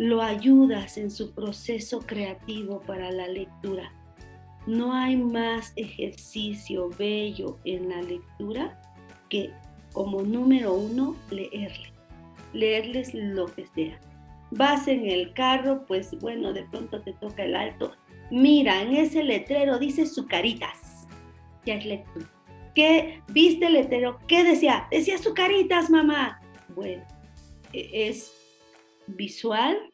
lo 0.00 0.22
ayudas 0.22 0.96
en 0.96 1.10
su 1.10 1.34
proceso 1.34 2.00
creativo 2.00 2.80
para 2.80 3.12
la 3.12 3.28
lectura. 3.28 3.92
No 4.66 4.94
hay 4.94 5.14
más 5.14 5.74
ejercicio 5.76 6.88
bello 6.98 7.58
en 7.66 7.90
la 7.90 8.00
lectura 8.00 8.80
que 9.28 9.52
como 9.92 10.22
número 10.22 10.72
uno, 10.72 11.16
leerle. 11.30 11.92
Leerles 12.54 13.12
lo 13.12 13.44
que 13.46 13.66
sea. 13.74 14.00
Vas 14.50 14.88
en 14.88 15.06
el 15.06 15.34
carro, 15.34 15.84
pues 15.86 16.18
bueno, 16.20 16.54
de 16.54 16.62
pronto 16.62 17.02
te 17.02 17.12
toca 17.12 17.44
el 17.44 17.54
alto. 17.54 17.92
Mira, 18.30 18.80
en 18.80 18.94
ese 18.94 19.22
letrero 19.22 19.78
dice 19.78 20.06
Sucaritas. 20.06 21.06
Ya 21.66 21.74
es 21.74 21.84
lectura. 21.84 22.26
¿Qué 22.74 23.20
viste 23.28 23.66
el 23.66 23.74
letrero? 23.74 24.18
¿Qué 24.26 24.44
decía? 24.44 24.88
Decía 24.90 25.18
Sucaritas, 25.18 25.90
mamá. 25.90 26.40
Bueno, 26.74 27.04
e, 27.74 28.08
es 28.08 28.32
visual, 29.16 29.89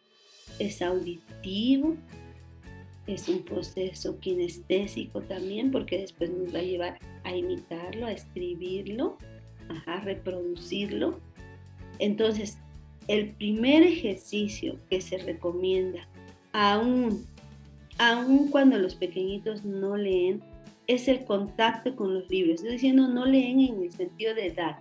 es 0.58 0.82
auditivo, 0.82 1.96
es 3.06 3.28
un 3.28 3.42
proceso 3.42 4.18
kinestésico 4.18 5.20
también, 5.22 5.70
porque 5.70 5.98
después 5.98 6.30
nos 6.30 6.54
va 6.54 6.58
a 6.58 6.62
llevar 6.62 6.98
a 7.24 7.34
imitarlo, 7.36 8.06
a 8.06 8.12
escribirlo 8.12 9.16
a 9.86 10.00
reproducirlo. 10.00 11.18
Entonces, 11.98 12.58
el 13.08 13.30
primer 13.30 13.82
ejercicio 13.82 14.78
que 14.90 15.00
se 15.00 15.18
recomienda, 15.18 16.06
aún, 16.52 17.24
aún 17.98 18.48
cuando 18.50 18.78
los 18.78 18.94
pequeñitos 18.94 19.64
no 19.64 19.96
leen, 19.96 20.42
es 20.86 21.08
el 21.08 21.24
contacto 21.24 21.96
con 21.96 22.14
los 22.14 22.28
libros. 22.30 22.56
Estoy 22.56 22.72
diciendo 22.72 23.08
no 23.08 23.26
leen 23.26 23.60
en 23.60 23.82
el 23.82 23.92
sentido 23.92 24.34
de 24.34 24.48
edad. 24.48 24.78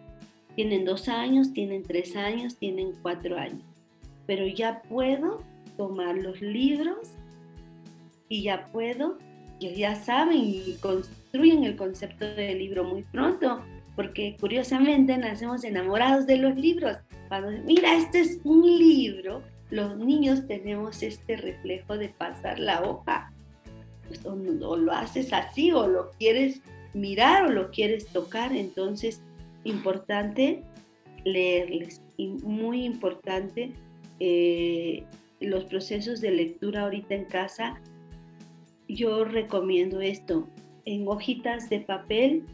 Tienen 0.56 0.86
dos 0.86 1.10
años, 1.10 1.52
tienen 1.52 1.84
tres 1.84 2.16
años, 2.16 2.56
tienen 2.58 2.94
cuatro 3.02 3.38
años. 3.38 3.64
Pero 4.28 4.48
ya 4.48 4.82
puedo 4.84 5.42
tomar 5.78 6.16
los 6.18 6.42
libros 6.42 7.12
y 8.30 8.44
ya 8.44 8.68
puedo, 8.72 9.18
ya 9.60 9.96
saben 9.96 10.38
y 10.38 10.76
construyen 10.82 11.64
el 11.64 11.76
concepto 11.76 12.26
del 12.26 12.60
libro 12.60 12.84
muy 12.84 13.04
pronto 13.04 13.62
porque 13.96 14.36
curiosamente 14.40 15.18
nacemos 15.18 15.64
enamorados 15.64 16.28
de 16.28 16.38
los 16.38 16.56
libros. 16.56 16.98
Cuando, 17.30 17.52
mira, 17.64 17.96
este 17.96 18.20
es 18.20 18.40
un 18.44 18.62
libro, 18.62 19.42
los 19.70 19.98
niños 19.98 20.46
tenemos 20.48 21.02
este 21.02 21.38
reflejo 21.38 21.98
de 21.98 22.10
pasar 22.10 22.60
la 22.60 22.84
hoja. 22.84 23.32
Pues, 24.08 24.26
o, 24.26 24.36
lo 24.76 24.92
haces 24.92 25.34
así 25.34 25.72
o 25.72 25.88
lo 25.88 26.12
quieres 26.20 26.62
mirar 26.94 27.46
o 27.46 27.52
lo 27.52 27.72
quieres 27.72 28.08
tocar, 28.08 28.54
entonces 28.56 29.22
importante 29.64 30.62
leerles 31.24 32.02
y 32.18 32.28
muy 32.28 32.86
importante 32.86 33.72
eh, 34.20 35.04
los 35.39 35.65
procesos 35.65 36.21
de 36.21 36.32
lectura 36.32 36.84
ahorita 36.84 37.15
en 37.15 37.26
casa. 37.26 37.82
Yo 38.88 39.26
recomiendo 39.26 40.02
esto 40.02 40.48
en 40.86 41.08
hojitas 41.08 41.69
de 41.69 41.82
papel, 41.82 42.45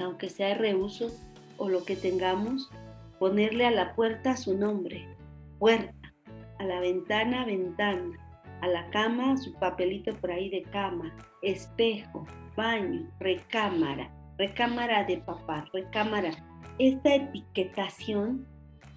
aunque 0.00 0.28
sea 0.30 0.48
de 0.48 0.54
reuso 0.54 1.10
o 1.58 1.68
lo 1.68 1.84
que 1.84 1.96
tengamos, 1.96 2.70
ponerle 3.18 3.66
a 3.66 3.70
la 3.70 3.94
puerta 3.94 4.36
su 4.36 4.56
nombre, 4.56 5.06
puerta, 5.58 6.14
a 6.58 6.64
la 6.64 6.80
ventana, 6.80 7.44
ventana, 7.44 8.16
a 8.60 8.68
la 8.68 8.88
cama, 8.90 9.36
su 9.36 9.52
papelito 9.54 10.14
por 10.16 10.30
ahí 10.30 10.48
de 10.50 10.62
cama, 10.62 11.14
espejo, 11.42 12.26
baño, 12.56 13.08
recámara, 13.20 14.10
recámara 14.36 15.04
de 15.04 15.18
papá, 15.18 15.64
recámara. 15.72 16.30
Esta 16.78 17.14
etiquetación 17.14 18.46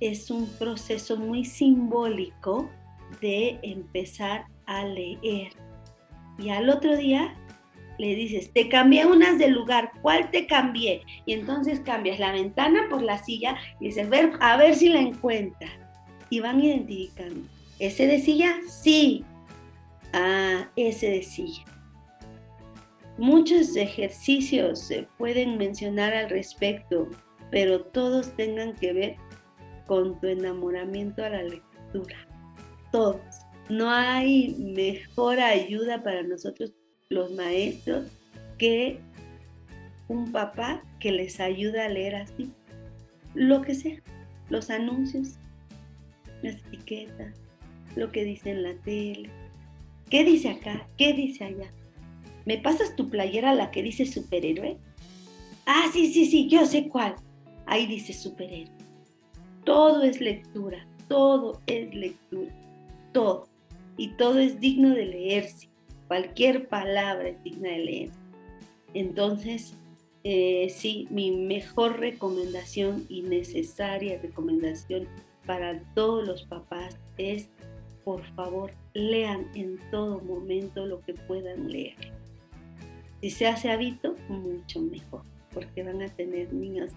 es 0.02 0.32
un 0.32 0.48
proceso 0.58 1.16
muy 1.16 1.46
simbólico 1.46 2.70
de 3.22 3.60
empezar 3.62 4.46
a 4.66 4.84
leer. 4.84 5.54
Y 6.40 6.50
al 6.50 6.70
otro 6.70 6.98
día 6.98 7.36
le 8.00 8.16
dices, 8.16 8.52
te 8.52 8.68
cambié 8.68 9.06
unas 9.06 9.38
de 9.38 9.48
lugar, 9.48 9.92
¿cuál 10.02 10.32
te 10.32 10.48
cambié? 10.48 11.04
Y 11.26 11.34
entonces 11.34 11.80
cambias 11.82 12.20
la 12.20 12.32
ventana 12.32 12.88
por 12.90 13.04
la 13.04 13.24
silla 13.24 13.56
y 13.80 13.88
dices, 13.88 14.10
ver, 14.10 14.32
a 14.40 14.58
ver 14.58 14.76
si 14.76 14.90
la 14.90 15.00
encuentra. 15.00 15.70
Y 16.32 16.40
van 16.40 16.64
identificando. 16.64 17.48
¿Ese 17.78 18.08
de 18.08 18.20
silla? 18.20 18.56
Sí. 18.68 19.24
Ah, 20.14 20.70
ese 20.76 21.10
de 21.10 21.24
silla. 21.24 21.64
Muchos 23.18 23.76
ejercicios 23.76 24.80
se 24.80 25.04
pueden 25.18 25.58
mencionar 25.58 26.14
al 26.14 26.30
respecto, 26.30 27.08
pero 27.52 27.84
todos 27.84 28.36
tengan 28.36 28.74
que 28.76 28.94
ver 28.94 29.16
con 29.91 30.17
tu 30.21 30.27
enamoramiento 30.27 31.21
a 31.21 31.27
la 31.27 31.43
lectura. 31.43 32.15
Todos. 32.93 33.19
No 33.67 33.89
hay 33.89 34.56
mejor 34.58 35.41
ayuda 35.41 36.01
para 36.01 36.23
nosotros 36.23 36.71
los 37.10 37.34
maestros 37.34 38.06
que 38.58 39.01
un 40.08 40.32
papá 40.32 40.82
que 41.01 41.12
les 41.12 41.41
ayuda 41.41 41.84
a 41.84 41.89
leer 41.89 42.15
así. 42.15 42.54
Lo 43.34 43.62
que 43.62 43.75
sea. 43.75 44.01
Los 44.49 44.69
anuncios, 44.69 45.36
las 46.41 46.56
etiquetas, 46.67 47.36
lo 47.97 48.13
que 48.13 48.23
dice 48.23 48.51
en 48.51 48.63
la 48.63 48.75
tele. 48.86 49.30
¿Qué 50.10 50.23
dice 50.23 50.51
acá? 50.51 50.88
¿Qué 50.97 51.12
dice 51.12 51.43
allá? 51.43 51.69
¿Me 52.45 52.58
pasas 52.58 52.95
tu 52.95 53.10
playera 53.10 53.54
la 53.54 53.71
que 53.71 53.84
dice 53.84 54.06
superhéroe? 54.06 54.77
Ah, 55.65 55.89
sí, 55.91 56.13
sí, 56.13 56.27
sí, 56.27 56.47
yo 56.47 56.65
sé 56.65 56.88
cuál. 56.88 57.15
Ahí 57.65 57.88
dice 57.88 58.13
superhéroe. 58.13 58.81
Todo 59.63 60.04
es 60.04 60.19
lectura, 60.19 60.88
todo 61.08 61.62
es 61.67 61.93
lectura, 61.93 62.52
todo. 63.13 63.47
Y 63.97 64.10
todo 64.13 64.39
es 64.39 64.60
digno 64.60 64.89
de 64.89 65.06
leerse. 65.06 65.69
Cualquier 66.08 66.67
palabra 66.67 67.30
es 67.30 67.43
digna 67.43 67.69
de 67.69 67.80
leer. 67.80 68.10
Entonces, 68.93 69.78
eh, 70.24 70.67
sí, 70.69 71.08
mi 71.10 71.32
mejor 71.32 72.00
recomendación 72.00 73.06
y 73.10 73.21
necesaria 73.21 74.19
recomendación 74.21 75.08
para 75.45 75.82
todos 75.95 76.28
los 76.28 76.43
papás 76.43 76.97
es, 77.17 77.50
por 78.04 78.24
favor, 78.36 78.71
lean 78.93 79.47
en 79.56 79.80
todo 79.89 80.19
momento 80.19 80.86
lo 80.86 81.02
que 81.02 81.13
puedan 81.13 81.71
leer. 81.71 81.95
Si 83.21 83.30
se 83.30 83.47
hace 83.47 83.71
hábito, 83.71 84.15
mucho 84.30 84.82
mejor, 84.82 85.24
porque 85.54 85.84
van 85.84 86.02
a 86.02 86.08
tener 86.08 86.54
niños 86.54 86.91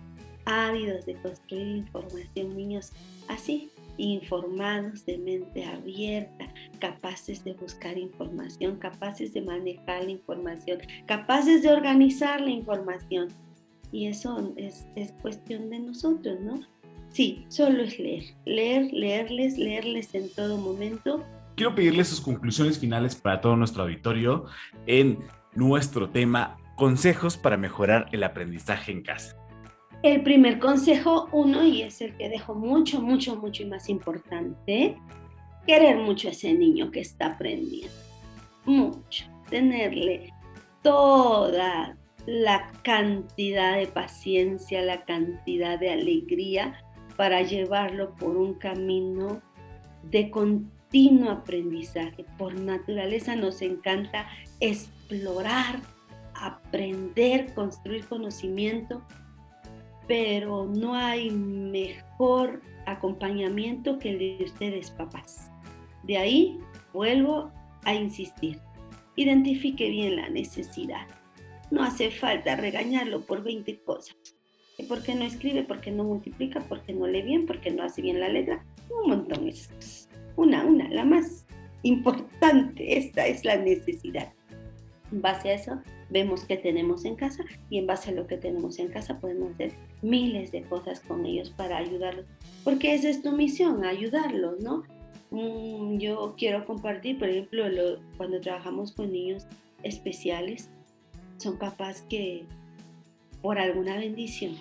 ávidos 0.46 1.06
de 1.06 1.14
construir 1.16 1.76
información, 1.76 2.56
niños 2.56 2.92
así, 3.28 3.70
informados, 3.96 5.06
de 5.06 5.18
mente 5.18 5.64
abierta, 5.64 6.52
capaces 6.80 7.44
de 7.44 7.54
buscar 7.54 7.96
información, 7.96 8.76
capaces 8.76 9.32
de 9.32 9.42
manejar 9.42 10.04
la 10.04 10.10
información, 10.10 10.78
capaces 11.06 11.62
de 11.62 11.70
organizar 11.70 12.40
la 12.40 12.50
información. 12.50 13.28
Y 13.92 14.06
eso 14.06 14.52
es, 14.56 14.86
es 14.96 15.12
cuestión 15.22 15.70
de 15.70 15.78
nosotros, 15.78 16.40
¿no? 16.40 16.60
Sí, 17.10 17.44
solo 17.48 17.84
es 17.84 17.96
leer, 18.00 18.24
leer, 18.44 18.92
leerles, 18.92 19.56
leerles 19.56 20.14
en 20.16 20.28
todo 20.30 20.58
momento. 20.58 21.24
Quiero 21.54 21.72
pedirles 21.76 22.08
sus 22.08 22.20
conclusiones 22.20 22.80
finales 22.80 23.14
para 23.14 23.40
todo 23.40 23.54
nuestro 23.54 23.84
auditorio 23.84 24.46
en 24.86 25.20
nuestro 25.54 26.10
tema, 26.10 26.56
consejos 26.74 27.36
para 27.36 27.56
mejorar 27.56 28.08
el 28.10 28.24
aprendizaje 28.24 28.90
en 28.90 29.02
casa. 29.02 29.36
El 30.04 30.22
primer 30.22 30.58
consejo, 30.58 31.30
uno, 31.32 31.64
y 31.64 31.80
es 31.80 32.02
el 32.02 32.14
que 32.18 32.28
dejo 32.28 32.54
mucho, 32.54 33.00
mucho, 33.00 33.36
mucho 33.36 33.62
y 33.62 33.66
más 33.66 33.88
importante, 33.88 34.98
querer 35.66 35.96
mucho 35.96 36.28
a 36.28 36.32
ese 36.32 36.52
niño 36.52 36.90
que 36.90 37.00
está 37.00 37.28
aprendiendo. 37.28 37.96
Mucho. 38.66 39.24
Tenerle 39.48 40.30
toda 40.82 41.96
la 42.26 42.70
cantidad 42.82 43.78
de 43.78 43.86
paciencia, 43.86 44.82
la 44.82 45.06
cantidad 45.06 45.80
de 45.80 45.92
alegría 45.92 46.84
para 47.16 47.40
llevarlo 47.40 48.14
por 48.16 48.36
un 48.36 48.58
camino 48.58 49.40
de 50.02 50.30
continuo 50.30 51.30
aprendizaje. 51.30 52.26
Por 52.36 52.60
naturaleza 52.60 53.36
nos 53.36 53.62
encanta 53.62 54.26
explorar, 54.60 55.80
aprender, 56.34 57.54
construir 57.54 58.04
conocimiento 58.04 59.02
pero 60.06 60.66
no 60.66 60.94
hay 60.94 61.30
mejor 61.30 62.62
acompañamiento 62.86 63.98
que 63.98 64.10
el 64.10 64.18
de 64.18 64.44
ustedes, 64.44 64.90
papás. 64.90 65.50
De 66.02 66.18
ahí 66.18 66.58
vuelvo 66.92 67.50
a 67.84 67.94
insistir. 67.94 68.58
Identifique 69.16 69.88
bien 69.88 70.16
la 70.16 70.28
necesidad. 70.28 71.06
No 71.70 71.82
hace 71.82 72.10
falta 72.10 72.56
regañarlo 72.56 73.22
por 73.22 73.42
20 73.42 73.80
cosas. 73.82 74.16
¿Por 74.88 75.02
qué 75.02 75.14
no 75.14 75.24
escribe? 75.24 75.62
¿Por 75.62 75.80
qué 75.80 75.90
no 75.90 76.04
multiplica? 76.04 76.60
¿Por 76.60 76.82
qué 76.82 76.92
no 76.92 77.06
lee 77.06 77.22
bien? 77.22 77.46
¿Por 77.46 77.60
qué 77.60 77.70
no 77.70 77.84
hace 77.84 78.02
bien 78.02 78.20
la 78.20 78.28
letra? 78.28 78.64
Un 78.90 79.10
montón 79.10 79.46
de 79.46 79.52
cosas. 79.52 80.08
Una, 80.36 80.64
una, 80.64 80.88
la 80.88 81.04
más 81.04 81.46
importante. 81.82 82.98
Esta 82.98 83.26
es 83.26 83.44
la 83.44 83.56
necesidad. 83.56 84.32
En 85.14 85.22
base 85.22 85.50
a 85.50 85.54
eso, 85.54 85.80
vemos 86.10 86.44
qué 86.44 86.56
tenemos 86.56 87.04
en 87.04 87.14
casa 87.14 87.44
y 87.70 87.78
en 87.78 87.86
base 87.86 88.10
a 88.10 88.14
lo 88.14 88.26
que 88.26 88.36
tenemos 88.36 88.80
en 88.80 88.88
casa 88.88 89.20
podemos 89.20 89.52
hacer 89.52 89.72
miles 90.02 90.50
de 90.50 90.62
cosas 90.62 90.98
con 90.98 91.24
ellos 91.24 91.50
para 91.50 91.76
ayudarlos. 91.76 92.26
Porque 92.64 92.94
esa 92.94 93.08
es 93.08 93.22
tu 93.22 93.30
misión, 93.30 93.84
ayudarlos, 93.84 94.60
¿no? 94.60 94.82
Mm, 95.30 95.98
yo 95.98 96.34
quiero 96.36 96.66
compartir, 96.66 97.16
por 97.20 97.28
ejemplo, 97.28 97.64
cuando 98.16 98.40
trabajamos 98.40 98.90
con 98.90 99.12
niños 99.12 99.46
especiales, 99.84 100.68
son 101.36 101.58
papás 101.58 102.02
que 102.02 102.44
por 103.40 103.60
alguna 103.60 103.96
bendición 103.96 104.56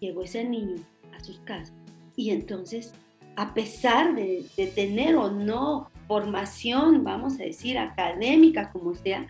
llegó 0.00 0.22
ese 0.24 0.42
niño 0.42 0.82
a 1.16 1.22
sus 1.22 1.38
casas 1.40 1.72
y 2.16 2.30
entonces, 2.30 2.92
a 3.36 3.54
pesar 3.54 4.16
de, 4.16 4.44
de 4.56 4.66
tener 4.66 5.14
o 5.14 5.30
no 5.30 5.90
formación, 6.08 7.04
vamos 7.04 7.34
a 7.34 7.44
decir, 7.44 7.78
académica, 7.78 8.72
como 8.72 8.96
sea, 8.96 9.28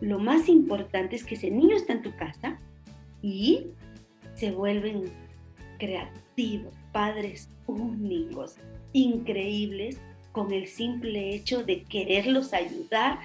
lo 0.00 0.18
más 0.18 0.48
importante 0.48 1.16
es 1.16 1.24
que 1.24 1.36
ese 1.36 1.50
niño 1.50 1.76
está 1.76 1.94
en 1.94 2.02
tu 2.02 2.14
casa 2.16 2.58
y 3.22 3.66
se 4.34 4.50
vuelven 4.50 5.04
creativos, 5.78 6.74
padres 6.92 7.48
únicos, 7.66 8.56
increíbles, 8.92 10.00
con 10.32 10.52
el 10.52 10.66
simple 10.66 11.34
hecho 11.34 11.64
de 11.64 11.82
quererlos 11.84 12.52
ayudar 12.52 13.18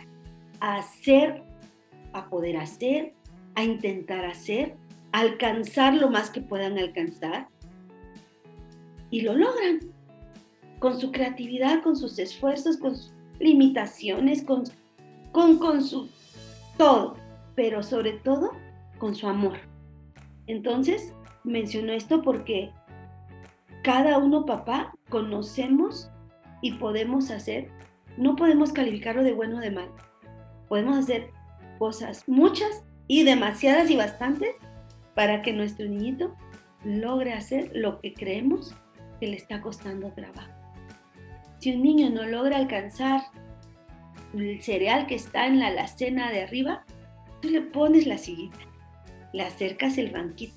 a 0.62 0.77
hacer, 0.77 1.43
a 2.13 2.29
poder 2.29 2.57
hacer, 2.57 3.13
a 3.55 3.63
intentar 3.63 4.25
hacer, 4.25 4.75
alcanzar 5.12 5.93
lo 5.95 6.10
más 6.10 6.29
que 6.29 6.41
puedan 6.41 6.77
alcanzar. 6.77 7.49
Y 9.10 9.21
lo 9.21 9.34
logran 9.34 9.79
con 10.79 10.99
su 10.99 11.12
creatividad, 11.12 11.84
con 11.84 11.97
sus 11.97 12.17
esfuerzos, 12.17 12.77
con 12.77 12.95
sus 12.95 13.13
limitaciones, 13.39 14.43
con, 14.43 14.63
con, 15.31 15.60
todo, 16.82 17.15
pero 17.54 17.84
sobre 17.84 18.13
todo 18.13 18.54
con 18.98 19.13
su 19.13 19.28
amor. 19.28 19.60
Entonces, 20.48 21.13
menciono 21.44 21.94
esto 21.94 22.24
porque 22.24 22.72
cada 23.84 24.17
uno, 24.17 24.48
papá, 24.48 24.91
conocemos 25.08 26.10
y 26.63 26.74
podemos 26.74 27.30
hacer, 27.30 27.70
no 28.17 28.36
podemos 28.36 28.74
calificarlo 28.74 29.22
de 29.22 29.34
bueno 29.34 29.58
o 29.58 29.60
de 29.60 29.70
mal. 29.70 29.89
Podemos 30.70 30.98
hacer 30.98 31.30
cosas, 31.78 32.28
muchas 32.28 32.84
y 33.08 33.26
demasiadas 33.26 33.91
y 33.91 33.96
bastantes, 33.96 34.56
para 35.13 35.44
que 35.44 35.54
nuestro 35.54 35.88
niñito 35.88 36.36
logre 36.84 37.34
hacer 37.34 37.70
lo 37.76 38.00
que 38.00 38.15
creemos 38.15 38.74
que 39.20 39.28
le 39.28 39.36
está 39.36 39.62
costando 39.62 40.13
trabajo. 40.13 40.50
Si 41.60 41.76
un 41.76 41.84
niño 41.84 42.10
no 42.10 42.26
logra 42.26 42.58
alcanzar 42.58 43.22
el 44.34 44.62
cereal 44.62 45.08
que 45.08 45.15
está 45.15 45.48
en 45.48 45.60
la 45.60 45.67
alacena 45.67 46.32
de 46.32 46.44
arriba, 46.44 46.86
tú 47.41 47.50
le 47.50 47.62
pones 47.62 48.06
la 48.08 48.17
sillita, 48.17 48.60
le 49.34 49.44
acercas 49.44 49.98
el 49.98 50.12
banquito, 50.12 50.56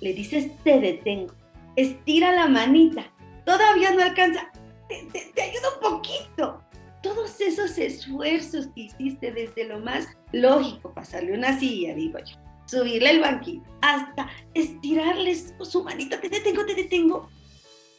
le 0.00 0.12
dices 0.12 0.50
te 0.62 0.80
detengo, 0.80 1.34
estira 1.76 2.32
la 2.32 2.48
manita, 2.48 3.10
todavía 3.44 3.92
no 3.92 4.02
alcanza, 4.02 4.50
te, 4.88 5.30
te, 5.34 5.42
ayuda 5.42 5.68
un 5.74 5.92
poquito. 5.92 6.60
Todos 7.02 7.38
esos 7.40 7.76
esfuerzos 7.76 8.68
que 8.68 8.82
hiciste 8.82 9.30
desde 9.30 9.64
lo 9.64 9.78
más 9.78 10.08
lógico, 10.32 10.94
pasarle 10.94 11.34
una 11.34 11.58
silla, 11.58 11.94
digo 11.94 12.18
yo, 12.18 12.36
subirle 12.66 13.10
el 13.10 13.20
banquito, 13.20 13.64
hasta 13.82 14.28
estirarles 14.54 15.54
su 15.60 15.84
manito, 15.84 16.18
te 16.18 16.28
detengo, 16.28 16.64
te 16.64 16.74
detengo. 16.74 17.28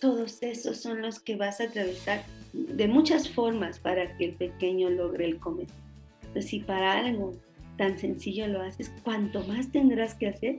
Todos 0.06 0.44
esos 0.44 0.78
son 0.78 1.02
los 1.02 1.20
que 1.20 1.36
vas 1.36 1.60
a 1.60 1.64
atravesar 1.64 2.24
de 2.54 2.88
muchas 2.88 3.28
formas 3.28 3.80
para 3.80 4.16
que 4.16 4.26
el 4.26 4.34
pequeño 4.34 4.88
logre 4.92 5.26
el 5.26 5.40
cometido. 5.40 5.80
Entonces, 6.22 6.46
si 6.46 6.60
para 6.60 6.94
algo 6.94 7.32
tan 7.76 7.98
sencillo 7.98 8.46
lo 8.48 8.62
haces, 8.62 8.94
cuanto 9.04 9.44
más 9.48 9.72
tendrás 9.72 10.14
que 10.14 10.28
hacer 10.28 10.58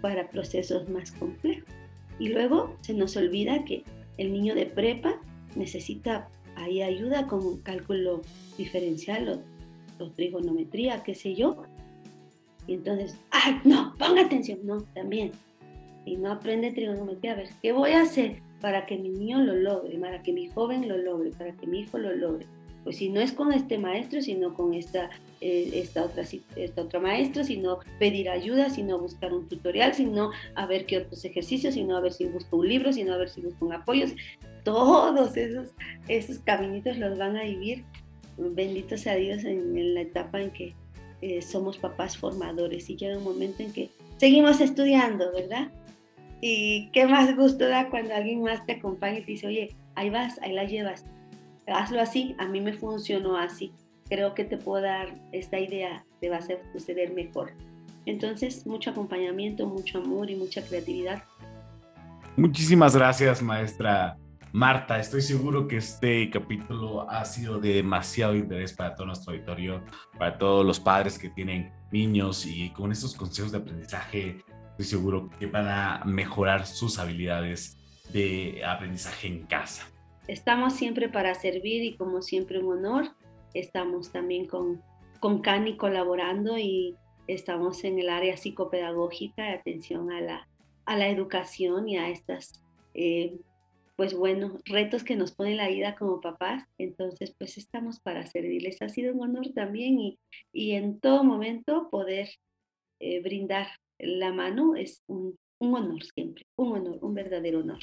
para 0.00 0.30
procesos 0.30 0.88
más 0.88 1.12
complejos. 1.12 1.68
Y 2.18 2.28
luego 2.28 2.74
se 2.80 2.94
nos 2.94 3.18
olvida 3.18 3.66
que 3.66 3.84
el 4.16 4.32
niño 4.32 4.54
de 4.54 4.64
prepa 4.64 5.20
necesita 5.56 6.30
ahí 6.54 6.80
ayuda 6.80 7.26
con 7.26 7.44
un 7.44 7.60
cálculo 7.60 8.22
diferencial 8.56 9.28
o, 9.28 10.02
o 10.02 10.10
trigonometría, 10.12 11.02
qué 11.02 11.14
sé 11.14 11.34
yo. 11.34 11.64
Y 12.66 12.72
entonces, 12.72 13.14
¡ay, 13.30 13.60
no! 13.62 13.94
Ponga 13.98 14.22
atención, 14.22 14.60
no, 14.64 14.84
también. 14.94 15.32
Y 16.06 16.16
no 16.16 16.32
aprende 16.32 16.72
trigonometría, 16.72 17.32
a 17.32 17.36
ver, 17.36 17.50
¿qué 17.60 17.72
voy 17.72 17.90
a 17.90 18.00
hacer 18.00 18.45
para 18.66 18.84
que 18.84 18.98
mi 18.98 19.10
niño 19.10 19.44
lo 19.44 19.54
logre, 19.54 19.96
para 19.96 20.24
que 20.24 20.32
mi 20.32 20.48
joven 20.48 20.88
lo 20.88 20.98
logre, 20.98 21.30
para 21.30 21.52
que 21.52 21.68
mi 21.68 21.82
hijo 21.82 21.98
lo 21.98 22.12
logre? 22.16 22.46
Pues 22.82 22.96
si 22.96 23.10
no 23.10 23.20
es 23.20 23.30
con 23.30 23.52
este 23.52 23.78
maestro, 23.78 24.20
sino 24.20 24.54
con 24.54 24.74
esta, 24.74 25.08
eh, 25.40 25.70
esta, 25.74 26.02
otra, 26.02 26.24
esta 26.56 26.82
otra 26.82 26.98
maestra, 26.98 27.44
sino 27.44 27.78
pedir 28.00 28.28
ayuda, 28.28 28.68
sino 28.68 28.98
buscar 28.98 29.32
un 29.32 29.48
tutorial, 29.48 29.94
sino 29.94 30.32
a 30.56 30.66
ver 30.66 30.84
qué 30.84 30.98
otros 30.98 31.24
ejercicios, 31.24 31.74
sino 31.74 31.96
a 31.96 32.00
ver 32.00 32.12
si 32.12 32.24
busco 32.24 32.56
un 32.56 32.68
libro, 32.68 32.92
sino 32.92 33.14
a 33.14 33.18
ver 33.18 33.28
si 33.28 33.40
busco 33.40 33.66
un 33.66 33.72
apoyo. 33.72 34.06
Todos 34.64 35.36
esos, 35.36 35.68
esos 36.08 36.40
caminitos 36.40 36.98
los 36.98 37.16
van 37.16 37.36
a 37.36 37.44
vivir, 37.44 37.84
benditos 38.36 39.02
sea 39.02 39.14
Dios, 39.14 39.44
en, 39.44 39.94
la 39.94 40.00
etapa 40.00 40.40
en 40.40 40.50
que 40.50 40.74
eh, 41.22 41.40
somos 41.40 41.78
papás 41.78 42.18
formadores 42.18 42.90
y 42.90 42.96
llega 42.96 43.16
un 43.16 43.22
momento 43.22 43.62
en 43.62 43.72
que 43.72 43.90
seguimos 44.16 44.60
estudiando, 44.60 45.30
¿verdad? 45.32 45.70
Y 46.40 46.90
qué 46.92 47.06
más 47.06 47.34
gusto 47.34 47.66
da 47.68 47.88
cuando 47.88 48.14
alguien 48.14 48.42
más 48.42 48.64
te 48.66 48.72
acompaña 48.72 49.18
y 49.18 49.22
te 49.22 49.32
dice, 49.32 49.46
oye, 49.46 49.76
ahí 49.94 50.10
vas, 50.10 50.38
ahí 50.42 50.52
la 50.52 50.64
llevas 50.64 51.04
hazlo 51.74 52.00
así, 52.00 52.34
a 52.38 52.46
mí 52.46 52.60
me 52.60 52.72
funcionó 52.72 53.36
así. 53.36 53.72
Creo 54.08 54.34
que 54.34 54.44
te 54.44 54.56
puedo 54.56 54.82
dar 54.82 55.14
esta 55.32 55.58
idea, 55.58 56.04
te 56.20 56.28
va 56.28 56.36
a 56.36 56.38
hacer 56.38 56.62
suceder 56.72 57.12
mejor. 57.12 57.52
Entonces, 58.04 58.66
mucho 58.66 58.90
acompañamiento, 58.90 59.66
mucho 59.66 59.98
amor 59.98 60.30
y 60.30 60.36
mucha 60.36 60.62
creatividad. 60.62 61.24
Muchísimas 62.36 62.94
gracias, 62.94 63.42
maestra 63.42 64.16
Marta. 64.52 65.00
Estoy 65.00 65.22
seguro 65.22 65.66
que 65.66 65.78
este 65.78 66.30
capítulo 66.30 67.10
ha 67.10 67.24
sido 67.24 67.58
de 67.58 67.74
demasiado 67.74 68.36
interés 68.36 68.72
para 68.72 68.94
todo 68.94 69.08
nuestro 69.08 69.32
auditorio, 69.32 69.82
para 70.18 70.38
todos 70.38 70.64
los 70.64 70.78
padres 70.78 71.18
que 71.18 71.30
tienen 71.30 71.72
niños 71.90 72.46
y 72.46 72.70
con 72.70 72.92
estos 72.92 73.14
consejos 73.14 73.52
de 73.52 73.58
aprendizaje, 73.58 74.44
estoy 74.78 74.98
seguro 74.98 75.30
que 75.38 75.46
van 75.46 75.68
a 75.68 76.02
mejorar 76.04 76.66
sus 76.66 76.98
habilidades 76.98 77.78
de 78.12 78.62
aprendizaje 78.62 79.26
en 79.26 79.46
casa. 79.46 79.90
Estamos 80.28 80.74
siempre 80.74 81.08
para 81.08 81.34
servir 81.34 81.82
y 81.82 81.96
como 81.96 82.20
siempre 82.20 82.58
un 82.58 82.78
honor. 82.78 83.08
Estamos 83.54 84.12
también 84.12 84.46
con, 84.46 84.82
con 85.18 85.40
Cani 85.40 85.78
colaborando 85.78 86.58
y 86.58 86.94
estamos 87.26 87.84
en 87.84 87.98
el 87.98 88.10
área 88.10 88.36
psicopedagógica 88.36 89.44
de 89.44 89.54
atención 89.54 90.12
a 90.12 90.20
la, 90.20 90.48
a 90.84 90.96
la 90.96 91.08
educación 91.08 91.88
y 91.88 91.96
a 91.96 92.10
estas, 92.10 92.62
eh, 92.92 93.34
pues 93.96 94.12
bueno, 94.12 94.58
retos 94.66 95.04
que 95.04 95.16
nos 95.16 95.32
pone 95.32 95.54
la 95.54 95.68
vida 95.68 95.94
como 95.94 96.20
papás. 96.20 96.64
Entonces, 96.76 97.34
pues 97.38 97.56
estamos 97.56 97.98
para 98.00 98.26
servirles. 98.26 98.82
Ha 98.82 98.90
sido 98.90 99.14
un 99.14 99.22
honor 99.22 99.46
también 99.54 99.98
y, 99.98 100.18
y 100.52 100.72
en 100.72 101.00
todo 101.00 101.24
momento 101.24 101.88
poder 101.90 102.28
eh, 103.00 103.22
brindar 103.22 103.68
la 103.98 104.32
mano 104.32 104.76
es 104.76 105.02
un, 105.06 105.36
un 105.58 105.74
honor 105.74 106.02
siempre, 106.14 106.46
un 106.56 106.76
honor, 106.76 106.98
un 107.00 107.14
verdadero 107.14 107.60
honor. 107.60 107.78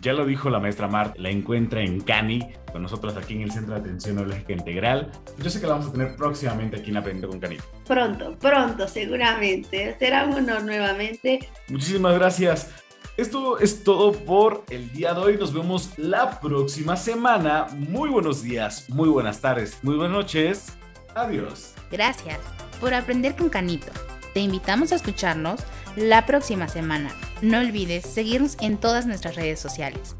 Ya 0.00 0.12
lo 0.12 0.24
dijo 0.24 0.48
la 0.48 0.58
maestra 0.58 0.88
Mart, 0.88 1.18
la 1.18 1.30
encuentra 1.30 1.82
en 1.82 2.00
Cani, 2.00 2.40
con 2.72 2.82
nosotros 2.82 3.16
aquí 3.16 3.34
en 3.34 3.42
el 3.42 3.52
Centro 3.52 3.74
de 3.74 3.80
Atención 3.80 4.16
Neurológica 4.16 4.52
Integral. 4.52 5.12
Yo 5.38 5.50
sé 5.50 5.60
que 5.60 5.66
la 5.66 5.74
vamos 5.74 5.88
a 5.88 5.92
tener 5.92 6.16
próximamente 6.16 6.78
aquí 6.78 6.90
en 6.90 6.96
Aprendiendo 6.96 7.28
con 7.28 7.38
Cani. 7.38 7.56
Pronto, 7.86 8.36
pronto, 8.38 8.88
seguramente. 8.88 9.94
Será 9.98 10.26
un 10.26 10.32
honor 10.34 10.64
nuevamente. 10.64 11.40
Muchísimas 11.68 12.14
gracias. 12.14 12.72
Esto 13.18 13.58
es 13.58 13.84
todo 13.84 14.12
por 14.12 14.64
el 14.70 14.90
día 14.92 15.12
de 15.12 15.20
hoy. 15.20 15.36
Nos 15.36 15.52
vemos 15.52 15.98
la 15.98 16.40
próxima 16.40 16.96
semana. 16.96 17.66
Muy 17.76 18.08
buenos 18.08 18.42
días, 18.42 18.88
muy 18.88 19.10
buenas 19.10 19.40
tardes, 19.40 19.78
muy 19.82 19.96
buenas 19.96 20.16
noches. 20.16 20.78
Adiós. 21.14 21.74
Gracias 21.90 22.40
por 22.80 22.94
aprender 22.94 23.36
con 23.36 23.50
Canito. 23.50 23.92
Te 24.34 24.40
invitamos 24.40 24.92
a 24.92 24.96
escucharnos 24.96 25.60
la 25.96 26.26
próxima 26.26 26.68
semana. 26.68 27.10
No 27.42 27.58
olvides 27.58 28.06
seguirnos 28.06 28.56
en 28.60 28.78
todas 28.78 29.06
nuestras 29.06 29.36
redes 29.36 29.60
sociales. 29.60 30.16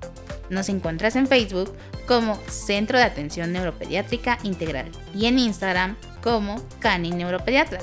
Nos 0.51 0.69
encuentras 0.69 1.17
en 1.17 1.27
Facebook 1.27 1.75
como 2.07 2.37
Centro 2.47 2.99
de 2.99 3.05
Atención 3.05 3.53
Neuropediátrica 3.53 4.39
Integral 4.43 4.91
y 5.15 5.27
en 5.27 5.39
Instagram 5.39 5.97
como 6.23 6.57
Cani 6.79 7.11
Neuropediatra. 7.11 7.79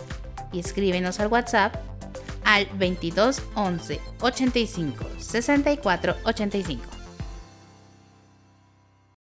Y 0.52 0.60
escríbenos 0.60 1.20
al 1.20 1.28
WhatsApp 1.28 1.76
al 2.44 2.68
22 2.78 3.42
11 3.56 4.00
85 4.22 5.06
64 5.20 6.16
85. 6.26 6.99